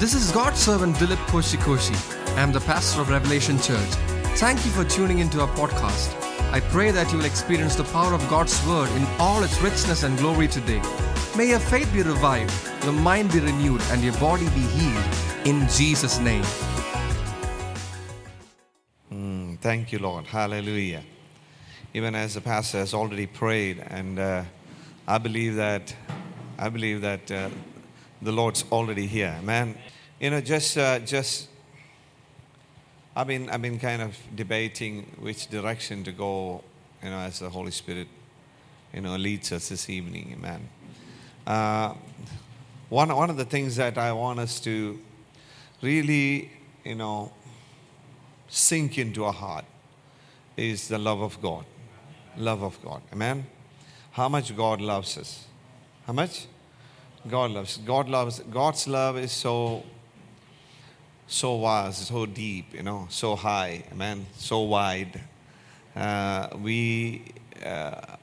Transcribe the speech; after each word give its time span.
This 0.00 0.14
is 0.14 0.32
God's 0.32 0.58
servant 0.58 0.96
Dilip 0.96 1.22
Koshikoshi. 1.26 1.94
I 2.34 2.40
am 2.40 2.52
the 2.52 2.60
pastor 2.60 3.02
of 3.02 3.10
Revelation 3.10 3.58
Church. 3.58 3.90
Thank 4.38 4.64
you 4.64 4.70
for 4.70 4.82
tuning 4.82 5.18
into 5.18 5.42
our 5.42 5.48
podcast. 5.48 6.08
I 6.54 6.60
pray 6.60 6.90
that 6.90 7.12
you 7.12 7.18
will 7.18 7.26
experience 7.26 7.76
the 7.76 7.84
power 7.84 8.14
of 8.14 8.26
God's 8.30 8.66
word 8.66 8.88
in 8.92 9.04
all 9.18 9.42
its 9.42 9.60
richness 9.60 10.02
and 10.02 10.16
glory 10.16 10.48
today. 10.48 10.80
May 11.36 11.50
your 11.50 11.58
faith 11.58 11.92
be 11.92 12.00
revived, 12.00 12.50
your 12.82 12.94
mind 12.94 13.30
be 13.30 13.40
renewed, 13.40 13.82
and 13.90 14.02
your 14.02 14.14
body 14.14 14.46
be 14.54 14.62
healed 14.62 15.04
in 15.44 15.68
Jesus' 15.68 16.18
name. 16.18 16.44
Mm, 19.12 19.58
thank 19.58 19.92
you, 19.92 19.98
Lord. 19.98 20.24
Hallelujah. 20.24 21.02
Even 21.92 22.14
as 22.14 22.32
the 22.32 22.40
pastor 22.40 22.78
has 22.78 22.94
already 22.94 23.26
prayed, 23.26 23.84
and 23.88 24.18
uh, 24.18 24.44
I 25.06 25.18
believe 25.18 25.56
that 25.56 25.94
I 26.58 26.70
believe 26.70 27.02
that 27.02 27.30
uh, 27.30 27.50
the 28.22 28.32
Lord's 28.32 28.64
already 28.70 29.06
here. 29.06 29.38
Man, 29.42 29.76
you 30.20 30.30
know, 30.30 30.40
just 30.40 30.76
uh, 30.76 30.98
just 31.00 31.48
I've 33.16 33.26
been 33.26 33.48
I've 33.50 33.62
been 33.62 33.78
kind 33.78 34.02
of 34.02 34.16
debating 34.34 35.02
which 35.18 35.48
direction 35.48 36.04
to 36.04 36.12
go. 36.12 36.62
You 37.02 37.10
know, 37.10 37.18
as 37.18 37.38
the 37.38 37.48
Holy 37.48 37.70
Spirit, 37.70 38.08
you 38.92 39.00
know, 39.00 39.16
leads 39.16 39.52
us 39.52 39.68
this 39.70 39.88
evening. 39.88 40.34
Amen. 40.38 40.68
Uh, 41.46 41.94
one 42.88 43.14
one 43.14 43.30
of 43.30 43.36
the 43.36 43.44
things 43.44 43.76
that 43.76 43.96
I 43.96 44.12
want 44.12 44.38
us 44.38 44.60
to 44.60 44.98
really, 45.80 46.50
you 46.84 46.94
know, 46.94 47.32
sink 48.48 48.98
into 48.98 49.24
our 49.24 49.32
heart 49.32 49.64
is 50.56 50.88
the 50.88 50.98
love 50.98 51.22
of 51.22 51.40
God. 51.40 51.64
Love 52.36 52.62
of 52.62 52.82
God. 52.84 53.02
Amen. 53.12 53.46
How 54.12 54.28
much 54.28 54.54
God 54.56 54.80
loves 54.80 55.16
us. 55.16 55.46
How 56.06 56.12
much? 56.12 56.46
God 57.28 57.50
loves. 57.50 57.76
God 57.78 58.08
loves. 58.08 58.40
God's 58.40 58.88
love 58.88 59.18
is 59.18 59.32
so 59.32 59.84
so 61.26 61.60
vast, 61.60 62.08
so 62.08 62.26
deep, 62.26 62.74
you 62.74 62.82
know, 62.82 63.06
so 63.08 63.36
high, 63.36 63.84
amen, 63.92 64.26
so 64.36 64.60
wide. 64.60 65.20
Uh, 65.94 66.48
we 66.60 67.22
uh, 67.64 68.16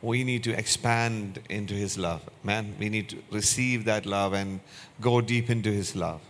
we 0.00 0.24
need 0.24 0.44
to 0.44 0.52
expand 0.52 1.40
into 1.50 1.74
His 1.74 1.98
love, 1.98 2.22
man. 2.42 2.74
We 2.78 2.88
need 2.88 3.08
to 3.10 3.16
receive 3.30 3.84
that 3.86 4.06
love 4.06 4.32
and 4.32 4.60
go 5.00 5.20
deep 5.20 5.50
into 5.50 5.70
His 5.70 5.96
love. 5.96 6.20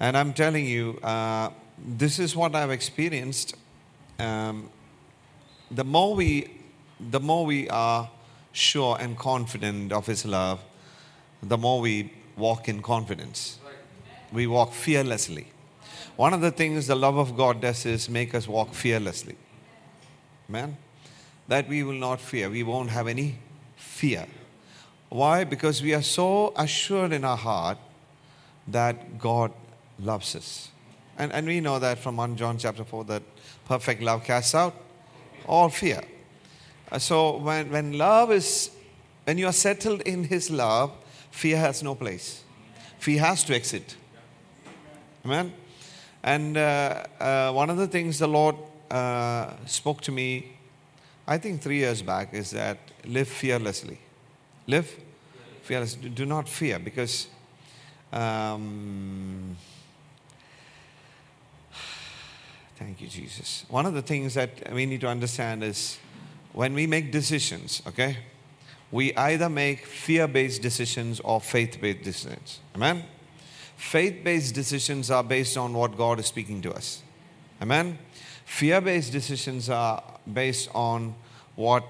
And 0.00 0.16
I'm 0.16 0.32
telling 0.32 0.66
you, 0.66 0.98
uh, 1.02 1.50
this 1.78 2.18
is 2.18 2.34
what 2.34 2.54
I've 2.54 2.70
experienced. 2.70 3.54
Um, 4.18 4.70
the 5.70 5.84
more 5.84 6.14
we, 6.14 6.50
the 6.98 7.20
more 7.20 7.44
we 7.46 7.68
are 7.68 8.10
sure 8.52 8.96
and 8.98 9.18
confident 9.18 9.92
of 9.92 10.06
His 10.06 10.24
love, 10.24 10.60
the 11.42 11.56
more 11.56 11.80
we 11.80 12.12
walk 12.36 12.68
in 12.68 12.82
confidence. 12.82 13.58
We 14.32 14.46
walk 14.46 14.72
fearlessly. 14.72 15.48
One 16.16 16.32
of 16.32 16.40
the 16.40 16.50
things 16.50 16.86
the 16.86 16.94
love 16.94 17.16
of 17.16 17.36
God 17.36 17.60
does 17.60 17.86
is 17.86 18.08
make 18.08 18.34
us 18.34 18.48
walk 18.48 18.74
fearlessly. 18.74 19.36
Man, 20.48 20.76
that 21.48 21.68
we 21.68 21.82
will 21.82 21.98
not 21.98 22.20
fear. 22.20 22.48
We 22.48 22.62
won't 22.62 22.90
have 22.90 23.06
any 23.06 23.38
fear. 23.76 24.26
Why? 25.08 25.44
Because 25.44 25.82
we 25.82 25.94
are 25.94 26.02
so 26.02 26.52
assured 26.56 27.12
in 27.12 27.24
our 27.24 27.36
heart 27.36 27.78
that 28.68 29.18
God 29.18 29.52
loves 29.98 30.34
us. 30.34 30.70
And, 31.18 31.32
and 31.32 31.46
we 31.46 31.60
know 31.60 31.78
that 31.78 31.98
from 31.98 32.16
1 32.16 32.36
John 32.36 32.58
chapter 32.58 32.84
4 32.84 33.04
that 33.04 33.22
perfect 33.64 34.02
love 34.02 34.24
casts 34.24 34.54
out 34.54 34.74
all 35.46 35.68
fear. 35.68 36.02
Uh, 36.90 36.98
So 36.98 37.38
when, 37.38 37.70
when 37.70 37.98
love 37.98 38.32
is, 38.32 38.70
when 39.24 39.38
you 39.38 39.46
are 39.46 39.52
settled 39.52 40.00
in 40.02 40.24
His 40.24 40.50
love, 40.50 40.92
fear 41.30 41.56
has 41.58 41.82
no 41.82 41.94
place. 41.94 42.42
Fear 42.98 43.20
has 43.20 43.44
to 43.44 43.54
exit. 43.54 43.96
Amen. 45.24 45.52
And 46.22 46.56
uh, 46.56 47.04
uh, 47.20 47.52
one 47.52 47.70
of 47.70 47.76
the 47.76 47.86
things 47.86 48.18
the 48.18 48.26
Lord 48.26 48.56
uh, 48.90 49.52
spoke 49.66 50.00
to 50.02 50.12
me, 50.12 50.56
I 51.26 51.38
think 51.38 51.62
three 51.62 51.78
years 51.78 52.02
back, 52.02 52.34
is 52.34 52.50
that 52.50 52.78
live 53.04 53.28
fearlessly. 53.28 53.98
Live 54.66 54.92
fearlessly. 55.62 56.08
Do 56.08 56.26
not 56.26 56.48
fear 56.48 56.78
because. 56.78 57.28
Um, 58.12 59.56
thank 62.76 63.00
you, 63.00 63.08
Jesus. 63.08 63.64
One 63.68 63.86
of 63.86 63.94
the 63.94 64.02
things 64.02 64.34
that 64.34 64.72
we 64.72 64.86
need 64.86 65.00
to 65.02 65.08
understand 65.08 65.64
is 65.64 65.98
when 66.52 66.72
we 66.72 66.86
make 66.86 67.12
decisions, 67.12 67.82
okay, 67.86 68.16
we 68.96 69.12
either 69.14 69.50
make 69.50 69.84
fear 69.84 70.26
based 70.26 70.62
decisions 70.62 71.20
or 71.20 71.38
faith 71.38 71.78
based 71.82 72.02
decisions. 72.02 72.60
Amen? 72.74 73.04
Faith 73.76 74.24
based 74.24 74.54
decisions 74.54 75.10
are 75.10 75.22
based 75.22 75.58
on 75.58 75.74
what 75.74 75.98
God 75.98 76.18
is 76.18 76.24
speaking 76.24 76.62
to 76.62 76.72
us. 76.72 77.02
Amen? 77.60 77.98
Fear 78.46 78.80
based 78.80 79.12
decisions 79.12 79.68
are 79.68 80.02
based 80.32 80.70
on 80.74 81.14
what 81.56 81.84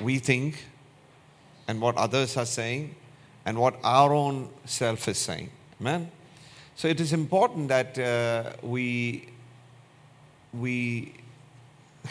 we 0.00 0.18
think 0.18 0.64
and 1.68 1.82
what 1.82 1.98
others 1.98 2.38
are 2.38 2.46
saying 2.46 2.94
and 3.44 3.58
what 3.58 3.74
our 3.84 4.14
own 4.14 4.48
self 4.64 5.06
is 5.08 5.18
saying. 5.18 5.50
Amen? 5.82 6.10
So 6.76 6.88
it 6.88 6.98
is 6.98 7.12
important 7.12 7.68
that 7.68 7.98
uh, 7.98 8.52
we, 8.62 9.28
we, 10.54 11.12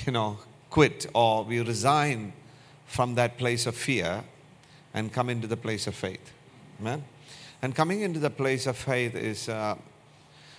you 0.05 0.11
know, 0.11 0.37
quit 0.69 1.07
or 1.15 1.43
we 1.43 1.59
resign 1.61 2.33
from 2.91 3.15
that 3.15 3.37
place 3.37 3.67
of 3.67 3.73
fear 3.73 4.21
and 4.93 5.13
come 5.13 5.29
into 5.29 5.47
the 5.47 5.55
place 5.55 5.87
of 5.87 5.95
faith. 5.95 6.33
Amen? 6.81 7.01
And 7.61 7.73
coming 7.73 8.01
into 8.01 8.19
the 8.19 8.29
place 8.29 8.67
of 8.67 8.75
faith 8.75 9.15
is, 9.15 9.47
uh, 9.47 9.75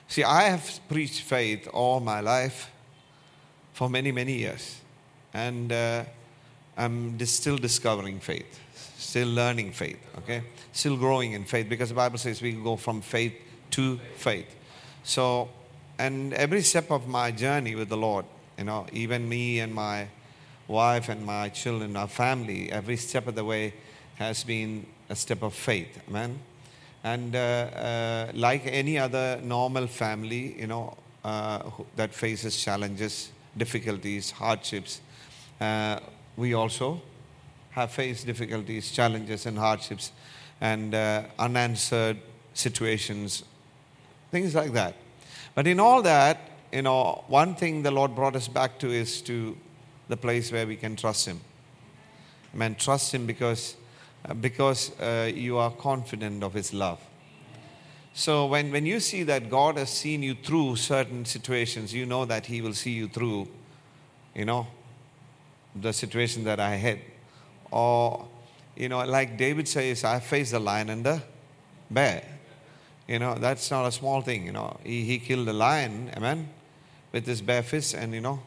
see, 0.08 0.24
I 0.24 0.44
have 0.44 0.80
preached 0.88 1.20
faith 1.20 1.68
all 1.74 2.00
my 2.00 2.20
life 2.20 2.70
for 3.74 3.90
many, 3.90 4.12
many 4.12 4.32
years. 4.32 4.80
And 5.34 5.70
uh, 5.72 6.04
I'm 6.78 7.22
still 7.26 7.58
discovering 7.58 8.18
faith, 8.18 8.58
still 8.96 9.28
learning 9.28 9.72
faith, 9.72 9.98
okay? 10.20 10.42
Still 10.72 10.96
growing 10.96 11.32
in 11.32 11.44
faith 11.44 11.68
because 11.68 11.90
the 11.90 11.94
Bible 11.94 12.16
says 12.16 12.40
we 12.40 12.52
go 12.52 12.76
from 12.76 13.02
faith 13.02 13.34
to 13.72 13.98
faith. 14.16 14.56
So, 15.04 15.50
and 15.98 16.32
every 16.32 16.62
step 16.62 16.90
of 16.90 17.06
my 17.06 17.30
journey 17.30 17.74
with 17.74 17.90
the 17.90 17.98
Lord, 17.98 18.24
you 18.56 18.64
know, 18.64 18.86
even 18.90 19.28
me 19.28 19.60
and 19.60 19.74
my 19.74 20.08
wife 20.68 21.08
and 21.08 21.24
my 21.24 21.48
children, 21.48 21.96
our 21.96 22.08
family, 22.08 22.70
every 22.70 22.96
step 22.96 23.26
of 23.26 23.34
the 23.34 23.44
way 23.44 23.74
has 24.16 24.44
been 24.44 24.86
a 25.08 25.16
step 25.16 25.42
of 25.42 25.54
faith. 25.54 26.00
Amen. 26.08 26.38
And 27.04 27.34
uh, 27.34 27.38
uh, 27.38 28.32
like 28.34 28.62
any 28.66 28.98
other 28.98 29.40
normal 29.42 29.86
family, 29.86 30.58
you 30.58 30.68
know, 30.68 30.96
uh, 31.24 31.70
that 31.96 32.14
faces 32.14 32.56
challenges, 32.56 33.30
difficulties, 33.56 34.30
hardships, 34.30 35.00
uh, 35.60 35.98
we 36.36 36.54
also 36.54 37.00
have 37.70 37.90
faced 37.90 38.26
difficulties, 38.26 38.90
challenges, 38.90 39.46
and 39.46 39.58
hardships, 39.58 40.12
and 40.60 40.94
uh, 40.94 41.24
unanswered 41.38 42.18
situations, 42.54 43.44
things 44.30 44.54
like 44.54 44.72
that. 44.72 44.94
But 45.54 45.66
in 45.66 45.80
all 45.80 46.02
that, 46.02 46.40
you 46.72 46.82
know, 46.82 47.24
one 47.28 47.54
thing 47.54 47.82
the 47.82 47.90
Lord 47.90 48.14
brought 48.14 48.36
us 48.36 48.48
back 48.48 48.78
to 48.78 48.90
is 48.90 49.20
to 49.22 49.56
the 50.08 50.16
place 50.16 50.52
where 50.52 50.66
we 50.66 50.76
can 50.76 50.96
trust 50.96 51.26
Him. 51.26 51.40
Amen. 52.54 52.74
Trust 52.74 53.14
Him 53.14 53.26
because, 53.26 53.76
uh, 54.24 54.34
because 54.34 54.92
uh, 55.00 55.30
you 55.34 55.58
are 55.58 55.70
confident 55.70 56.42
of 56.42 56.54
His 56.54 56.72
love. 56.74 57.00
So 58.14 58.46
when, 58.46 58.70
when 58.70 58.84
you 58.84 59.00
see 59.00 59.22
that 59.22 59.48
God 59.48 59.78
has 59.78 59.90
seen 59.90 60.22
you 60.22 60.34
through 60.34 60.76
certain 60.76 61.24
situations, 61.24 61.94
you 61.94 62.04
know 62.04 62.24
that 62.26 62.46
He 62.46 62.60
will 62.60 62.74
see 62.74 62.92
you 62.92 63.08
through, 63.08 63.48
you 64.34 64.44
know, 64.44 64.66
the 65.74 65.92
situation 65.92 66.44
that 66.44 66.60
I 66.60 66.74
had. 66.76 67.00
Or, 67.70 68.28
you 68.76 68.90
know, 68.90 69.04
like 69.04 69.38
David 69.38 69.66
says, 69.66 70.04
I 70.04 70.20
faced 70.20 70.52
the 70.52 70.60
lion 70.60 70.90
and 70.90 71.04
the 71.04 71.22
bear. 71.90 72.22
You 73.08 73.18
know, 73.18 73.34
that's 73.34 73.70
not 73.70 73.86
a 73.86 73.92
small 73.92 74.20
thing, 74.20 74.46
you 74.46 74.52
know. 74.52 74.78
He, 74.84 75.04
he 75.04 75.18
killed 75.18 75.46
the 75.46 75.52
lion, 75.52 76.10
amen, 76.16 76.48
with 77.12 77.26
his 77.26 77.40
bare 77.40 77.62
fists 77.62 77.94
and, 77.94 78.14
you 78.14 78.20
know, 78.20 78.40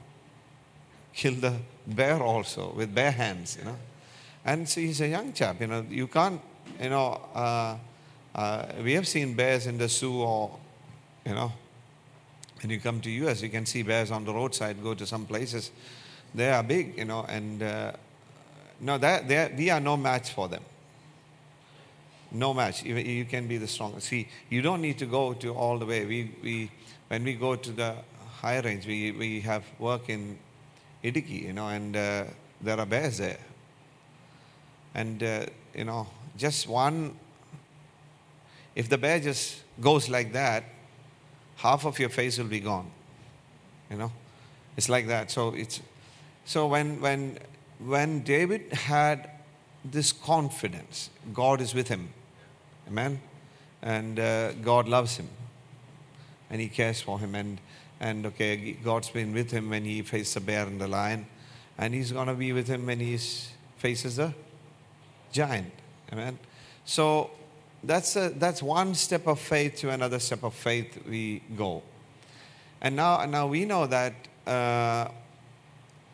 killed 1.15 1.41
the 1.41 1.53
bear 1.87 2.21
also 2.21 2.73
with 2.75 2.93
bare 2.93 3.11
hands, 3.11 3.57
you 3.57 3.65
know. 3.65 3.77
And 4.43 4.67
so 4.67 4.81
he's 4.81 5.01
a 5.01 5.07
young 5.07 5.33
chap, 5.33 5.59
you 5.61 5.67
know. 5.67 5.85
You 5.89 6.07
can't, 6.07 6.41
you 6.79 6.89
know, 6.89 7.21
uh, 7.33 7.77
uh, 8.35 8.65
we 8.83 8.93
have 8.93 9.07
seen 9.07 9.33
bears 9.33 9.65
in 9.65 9.77
the 9.77 9.87
zoo 9.87 10.21
or, 10.21 10.59
you 11.25 11.33
know, 11.33 11.51
when 12.61 12.69
you 12.69 12.79
come 12.79 12.99
to 13.01 13.09
US, 13.09 13.41
you 13.41 13.49
can 13.49 13.65
see 13.65 13.81
bears 13.81 14.11
on 14.11 14.25
the 14.25 14.33
roadside, 14.33 14.81
go 14.83 14.93
to 14.93 15.05
some 15.07 15.25
places. 15.25 15.71
They 16.33 16.51
are 16.51 16.63
big, 16.63 16.97
you 16.97 17.05
know, 17.05 17.25
and 17.27 17.63
uh, 17.63 17.93
no, 18.81 18.97
that, 18.97 19.55
we 19.55 19.69
are 19.69 19.79
no 19.79 19.95
match 19.97 20.31
for 20.31 20.47
them. 20.47 20.63
No 22.31 22.53
match. 22.53 22.83
You, 22.83 22.95
you 22.95 23.25
can 23.25 23.47
be 23.47 23.57
the 23.57 23.67
strongest. 23.67 24.07
See, 24.07 24.27
you 24.49 24.61
don't 24.61 24.81
need 24.81 24.97
to 24.99 25.05
go 25.05 25.33
to 25.33 25.53
all 25.53 25.79
the 25.79 25.85
way. 25.85 26.05
We, 26.05 26.31
we, 26.43 26.71
when 27.07 27.23
we 27.23 27.35
go 27.35 27.55
to 27.55 27.71
the 27.71 27.95
high 28.41 28.59
range, 28.59 28.85
we, 28.85 29.11
we 29.11 29.39
have 29.41 29.63
work 29.79 30.09
in 30.09 30.37
Idukki, 31.05 31.43
you 31.43 31.53
know, 31.53 31.67
and 31.67 31.95
uh, 31.95 32.23
there 32.61 32.79
are 32.79 32.85
bears 32.85 33.17
there. 33.17 33.39
And, 34.93 35.21
uh, 35.21 35.45
you 35.73 35.85
know, 35.85 36.07
just 36.37 36.67
one 36.67 37.15
If 38.75 38.89
the 38.89 38.97
bear 38.97 39.19
just 39.19 39.63
goes 39.79 40.09
like 40.09 40.33
that, 40.33 40.63
half 41.57 41.85
of 41.85 41.97
your 41.97 42.09
face 42.09 42.37
will 42.37 42.49
be 42.49 42.59
gone. 42.59 42.91
You 43.89 43.97
know, 43.97 44.11
it's 44.75 44.89
like 44.89 45.07
that. 45.07 45.31
So 45.31 45.53
it's 45.53 45.79
so 46.43 46.67
when 46.67 46.99
when 46.99 47.39
when 47.79 48.23
David 48.23 48.73
had 48.73 49.29
this 49.83 50.11
confidence, 50.11 51.09
God 51.33 51.61
is 51.61 51.73
with 51.73 51.87
him, 51.87 52.09
amen, 52.87 53.21
and 53.81 54.19
uh, 54.19 54.51
God 54.53 54.87
loves 54.87 55.17
him, 55.17 55.29
and 56.49 56.59
He 56.59 56.67
cares 56.67 57.01
for 57.01 57.19
him, 57.19 57.35
and 57.35 57.59
and 57.99 58.25
okay, 58.25 58.73
God's 58.73 59.09
been 59.09 59.33
with 59.33 59.51
him 59.51 59.69
when 59.69 59.85
he 59.85 60.01
faced 60.01 60.33
the 60.33 60.39
bear 60.39 60.65
and 60.65 60.79
the 60.79 60.87
lion, 60.87 61.25
and 61.77 61.93
He's 61.93 62.11
gonna 62.11 62.33
be 62.33 62.53
with 62.53 62.67
him 62.67 62.85
when 62.85 62.99
he 62.99 63.17
faces 63.77 64.15
the 64.15 64.33
giant, 65.31 65.71
amen. 66.11 66.39
So 66.85 67.31
that's 67.83 68.15
a, 68.15 68.29
that's 68.29 68.63
one 68.63 68.95
step 68.95 69.27
of 69.27 69.39
faith 69.39 69.75
to 69.77 69.89
another 69.89 70.19
step 70.19 70.43
of 70.43 70.53
faith 70.53 71.05
we 71.07 71.41
go. 71.57 71.83
And 72.81 72.95
now, 72.95 73.25
now 73.25 73.47
we 73.47 73.65
know 73.65 73.87
that 73.87 74.13
uh, 74.47 75.09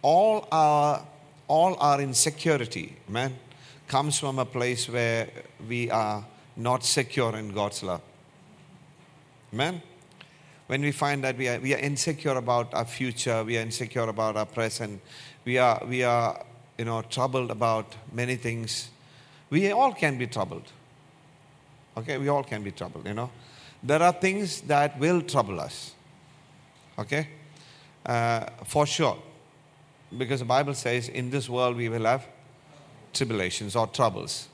all 0.01 0.47
our 0.51 1.05
all 1.47 1.75
our 1.79 1.99
insecurity, 1.99 2.95
man, 3.09 3.35
comes 3.87 4.17
from 4.17 4.39
a 4.39 4.45
place 4.45 4.87
where 4.87 5.27
we 5.67 5.91
are 5.91 6.23
not 6.55 6.85
secure 6.85 7.35
in 7.35 7.51
God's 7.51 7.83
love. 7.83 8.01
Amen. 9.53 9.81
When 10.67 10.81
we 10.81 10.91
find 10.91 11.23
that 11.23 11.37
we 11.37 11.47
are, 11.49 11.59
we 11.59 11.73
are 11.73 11.79
insecure 11.79 12.37
about 12.37 12.73
our 12.73 12.85
future, 12.85 13.43
we 13.43 13.57
are 13.57 13.61
insecure 13.61 14.07
about 14.07 14.37
our 14.37 14.45
present, 14.45 15.01
we 15.43 15.57
are, 15.57 15.81
we 15.87 16.03
are 16.03 16.45
you 16.77 16.85
know, 16.85 17.01
troubled 17.03 17.51
about 17.51 17.93
many 18.11 18.35
things. 18.35 18.89
We 19.49 19.71
all 19.71 19.93
can 19.93 20.17
be 20.17 20.27
troubled. 20.27 20.63
Okay, 21.97 22.17
we 22.17 22.29
all 22.29 22.43
can 22.43 22.63
be 22.63 22.71
troubled, 22.71 23.05
you 23.05 23.13
know. 23.13 23.29
There 23.83 24.01
are 24.01 24.13
things 24.13 24.61
that 24.61 24.97
will 24.99 25.21
trouble 25.21 25.59
us. 25.59 25.93
Okay? 26.97 27.27
Uh, 28.05 28.45
for 28.65 28.85
sure. 28.85 29.17
Because 30.17 30.39
the 30.39 30.45
Bible 30.45 30.73
says, 30.73 31.09
in 31.09 31.29
this 31.29 31.49
world 31.49 31.75
we 31.75 31.89
will 31.89 32.05
have 32.05 32.25
tribulations 33.13 33.75
or 33.75 33.87
troubles. 33.87 34.47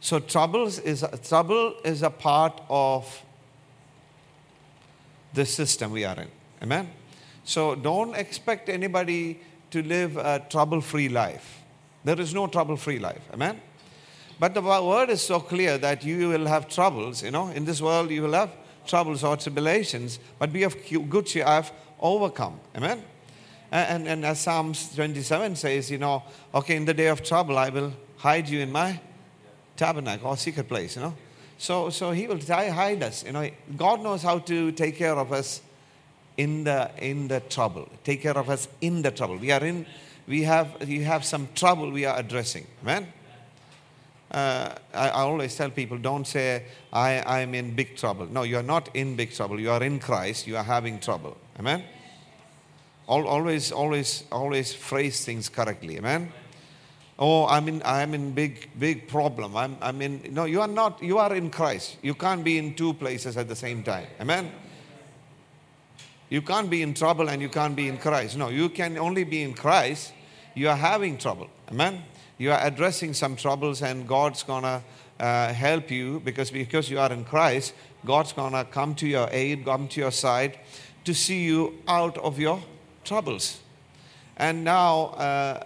So 0.00 0.18
troubles 0.18 0.78
is 0.78 1.04
trouble 1.28 1.74
is 1.84 2.02
a 2.02 2.10
part 2.10 2.60
of 2.68 3.22
the 5.34 5.46
system 5.46 5.92
we 5.92 6.04
are 6.04 6.18
in. 6.18 6.28
Amen. 6.62 6.88
So 7.44 7.74
don't 7.74 8.14
expect 8.14 8.68
anybody 8.68 9.40
to 9.70 9.82
live 9.82 10.16
a 10.16 10.44
trouble-free 10.48 11.08
life. 11.08 11.60
There 12.04 12.20
is 12.20 12.34
no 12.34 12.46
trouble-free 12.46 12.98
life. 12.98 13.22
Amen. 13.32 13.60
But 14.38 14.54
the 14.54 14.60
word 14.60 15.10
is 15.10 15.22
so 15.22 15.40
clear 15.40 15.78
that 15.78 16.04
you 16.04 16.28
will 16.28 16.46
have 16.46 16.68
troubles, 16.68 17.22
you 17.22 17.30
know, 17.30 17.48
in 17.48 17.64
this 17.64 17.80
world 17.80 18.10
you 18.10 18.22
will 18.22 18.32
have 18.32 18.50
troubles 18.86 19.22
or 19.22 19.36
tribulations, 19.36 20.18
but 20.38 20.52
be 20.52 20.64
of 20.64 20.76
good 21.08 21.26
cheer, 21.26 21.46
I 21.46 21.56
have 21.56 21.72
overcome. 22.00 22.58
Amen? 22.76 23.02
And, 23.70 24.06
and 24.06 24.24
as 24.26 24.40
Psalms 24.40 24.94
27 24.94 25.56
says, 25.56 25.90
you 25.90 25.98
know, 25.98 26.24
okay, 26.54 26.76
in 26.76 26.84
the 26.84 26.92
day 26.92 27.06
of 27.06 27.22
trouble, 27.22 27.56
I 27.56 27.70
will 27.70 27.92
hide 28.18 28.48
you 28.48 28.60
in 28.60 28.70
my 28.70 29.00
tabernacle 29.76 30.28
or 30.28 30.36
secret 30.36 30.68
place, 30.68 30.96
you 30.96 31.02
know. 31.02 31.14
So, 31.58 31.90
so 31.90 32.10
he 32.10 32.26
will 32.26 32.40
hide 32.40 33.02
us, 33.02 33.24
you 33.24 33.32
know. 33.32 33.48
God 33.76 34.02
knows 34.02 34.22
how 34.22 34.38
to 34.40 34.72
take 34.72 34.96
care 34.96 35.16
of 35.16 35.32
us 35.32 35.62
in 36.36 36.64
the, 36.64 36.90
in 36.98 37.28
the 37.28 37.40
trouble, 37.40 37.88
take 38.04 38.22
care 38.22 38.36
of 38.36 38.50
us 38.50 38.68
in 38.80 39.02
the 39.02 39.10
trouble. 39.10 39.36
We 39.36 39.50
are 39.50 39.64
in, 39.64 39.86
we 40.26 40.42
have, 40.42 40.88
we 40.88 41.00
have 41.00 41.24
some 41.24 41.48
trouble 41.54 41.90
we 41.90 42.04
are 42.04 42.18
addressing. 42.18 42.66
Amen? 42.82 43.12
uh, 44.32 44.74
I, 44.94 45.08
I, 45.08 45.20
always 45.20 45.54
tell 45.54 45.70
people 45.70 45.98
don't 45.98 46.26
say, 46.26 46.64
I, 46.92 47.22
I'm 47.40 47.54
in 47.54 47.74
big 47.74 47.96
trouble. 47.96 48.26
No, 48.26 48.44
you 48.44 48.56
are 48.56 48.62
not 48.62 48.88
in 48.94 49.14
big 49.14 49.32
trouble. 49.32 49.60
You 49.60 49.70
are 49.70 49.82
in 49.82 49.98
Christ. 49.98 50.46
You 50.46 50.56
are 50.56 50.64
having 50.64 50.98
trouble. 51.00 51.36
Amen? 51.58 51.84
always, 53.06 53.72
always, 53.72 54.24
always 54.32 54.72
phrase 54.72 55.24
things 55.24 55.50
correctly. 55.50 55.98
Amen? 55.98 56.32
Oh, 57.18 57.46
I'm 57.46 57.68
in, 57.68 57.82
I'm 57.84 58.14
in 58.14 58.32
big, 58.32 58.70
big 58.78 59.06
problem. 59.06 59.56
I'm, 59.56 59.76
I'm 59.80 60.00
in, 60.02 60.22
no, 60.30 60.44
you 60.44 60.60
are 60.60 60.68
not, 60.68 61.02
you 61.02 61.18
are 61.18 61.34
in 61.34 61.50
Christ. 61.50 61.98
You 62.02 62.14
can't 62.14 62.42
be 62.42 62.58
in 62.58 62.74
two 62.74 62.94
places 62.94 63.36
at 63.36 63.48
the 63.48 63.56
same 63.56 63.82
time. 63.82 64.06
Amen? 64.20 64.50
You 66.30 66.42
can't 66.42 66.70
be 66.70 66.82
in 66.82 66.94
trouble 66.94 67.28
and 67.28 67.42
you 67.42 67.48
can't 67.48 67.76
be 67.76 67.88
in 67.88 67.98
Christ. 67.98 68.36
No, 68.36 68.48
you 68.48 68.70
can 68.70 68.96
only 68.96 69.24
be 69.24 69.42
in 69.42 69.52
Christ. 69.54 70.12
You 70.54 70.68
are 70.70 70.76
having 70.76 71.18
trouble. 71.18 71.48
Amen? 71.70 72.02
you 72.42 72.50
are 72.50 72.58
addressing 72.66 73.14
some 73.14 73.36
troubles 73.36 73.82
and 73.82 74.08
God's 74.08 74.42
to 74.42 74.82
uh, 75.20 75.52
help 75.52 75.92
you 75.92 76.20
because, 76.24 76.50
because 76.50 76.90
you 76.90 76.98
are 76.98 77.12
in 77.12 77.24
Christ, 77.24 77.72
God's 78.04 78.32
to 78.32 78.66
come 78.68 78.96
to 78.96 79.06
your 79.06 79.28
aid, 79.30 79.64
come 79.64 79.86
to 79.86 80.00
your 80.00 80.10
side 80.10 80.58
to 81.04 81.14
see 81.14 81.44
you 81.44 81.78
out 81.86 82.18
of 82.18 82.40
your 82.40 82.60
troubles. 83.04 83.60
And 84.36 84.64
now, 84.64 85.14
uh, 85.16 85.64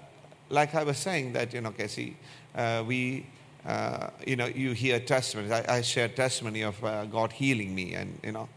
like 0.48 0.74
I 0.74 0.84
was 0.84 0.98
saying, 0.98 1.32
that, 1.32 1.52
you 1.52 1.60
know, 1.60 1.70
Casey, 1.70 2.16
uh, 2.54 2.84
we, 2.86 3.26
uh, 3.64 4.08
you 4.26 4.36
know, 4.36 4.46
you 4.46 4.72
hear 4.72 5.00
testimonies. 5.00 5.52
I, 5.52 5.64
I 5.68 5.82
share 5.82 6.08
testimony 6.08 6.62
of 6.62 6.82
uh, 6.84 7.04
God 7.06 7.32
healing 7.32 7.74
me, 7.74 7.94
and, 7.94 8.18
you 8.22 8.32
know. 8.32 8.48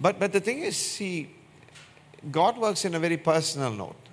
But, 0.00 0.18
but 0.18 0.32
the 0.32 0.40
thing 0.40 0.60
is, 0.60 0.76
see, 0.76 1.30
God 2.30 2.56
works 2.58 2.84
in 2.84 2.94
a 2.94 3.00
very 3.00 3.16
personal 3.16 3.72
note, 3.72 4.08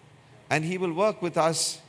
and 0.50 0.64
He 0.66 0.78
will 0.78 0.94
work 0.94 1.22
with 1.22 1.38
us, 1.38 1.80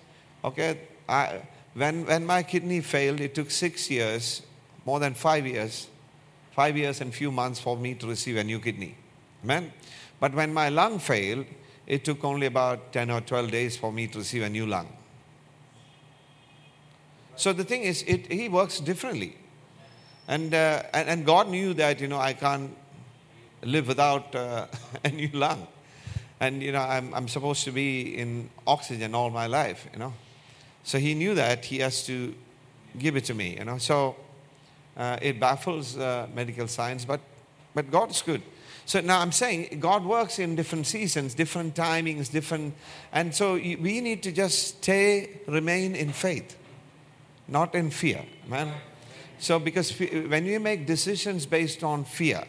okay? 0.44 0.80
I, 1.08 1.40
when, 1.74 2.04
when 2.06 2.26
my 2.26 2.42
kidney 2.42 2.80
failed, 2.80 3.20
it 3.20 3.34
took 3.34 3.50
six 3.50 3.90
years, 3.90 4.42
more 4.84 5.00
than 5.00 5.14
five 5.14 5.46
years, 5.46 5.86
five 6.52 6.76
years 6.76 7.00
and 7.00 7.14
few 7.14 7.30
months 7.30 7.60
for 7.60 7.76
me 7.76 7.94
to 7.94 8.06
receive 8.06 8.36
a 8.36 8.44
new 8.44 8.58
kidney. 8.58 8.96
Amen? 9.44 9.72
But 10.18 10.34
when 10.34 10.52
my 10.52 10.68
lung 10.68 10.98
failed, 10.98 11.46
it 11.86 12.04
took 12.04 12.24
only 12.24 12.46
about 12.46 12.92
10 12.92 13.10
or 13.10 13.20
12 13.20 13.50
days 13.50 13.76
for 13.76 13.92
me 13.92 14.06
to 14.08 14.18
receive 14.18 14.42
a 14.42 14.48
new 14.48 14.66
lung. 14.66 14.88
So 17.40 17.54
the 17.54 17.64
thing 17.64 17.84
is, 17.84 18.04
it, 18.06 18.30
he 18.30 18.50
works 18.50 18.80
differently. 18.80 19.34
And, 20.28 20.52
uh, 20.52 20.82
and, 20.92 21.08
and, 21.08 21.24
God 21.24 21.48
knew 21.48 21.72
that, 21.72 21.98
you 21.98 22.06
know, 22.06 22.18
I 22.18 22.34
can't 22.34 22.76
live 23.62 23.88
without 23.88 24.34
uh, 24.34 24.66
a 25.04 25.08
new 25.08 25.30
lung. 25.32 25.66
And, 26.38 26.62
you 26.62 26.70
know, 26.72 26.82
I'm, 26.82 27.14
I'm 27.14 27.28
supposed 27.28 27.64
to 27.64 27.72
be 27.72 28.14
in 28.14 28.50
oxygen 28.66 29.14
all 29.14 29.30
my 29.30 29.46
life, 29.46 29.88
you 29.90 29.98
know. 29.98 30.12
So 30.84 30.98
he 30.98 31.14
knew 31.14 31.34
that 31.34 31.64
he 31.64 31.78
has 31.78 32.04
to 32.08 32.34
give 32.98 33.16
it 33.16 33.24
to 33.24 33.34
me, 33.34 33.56
you 33.56 33.64
know. 33.64 33.78
So 33.78 34.16
uh, 34.98 35.16
it 35.22 35.40
baffles 35.40 35.96
uh, 35.96 36.26
medical 36.34 36.68
science, 36.68 37.06
but, 37.06 37.20
but 37.74 37.90
God 37.90 38.10
is 38.10 38.20
good. 38.20 38.42
So 38.84 39.00
now 39.00 39.18
I'm 39.20 39.32
saying 39.32 39.78
God 39.80 40.04
works 40.04 40.38
in 40.38 40.56
different 40.56 40.86
seasons, 40.86 41.32
different 41.32 41.74
timings, 41.74 42.30
different, 42.30 42.74
and 43.12 43.34
so 43.34 43.54
we 43.54 44.02
need 44.02 44.22
to 44.24 44.32
just 44.32 44.82
stay, 44.82 45.40
remain 45.46 45.96
in 45.96 46.12
faith, 46.12 46.56
not 47.50 47.74
in 47.74 47.90
fear, 47.90 48.24
man. 48.48 48.72
So 49.38 49.58
because 49.58 49.90
when 49.98 50.46
you 50.46 50.60
make 50.60 50.86
decisions 50.86 51.44
based 51.44 51.84
on 51.84 52.04
fear, 52.04 52.44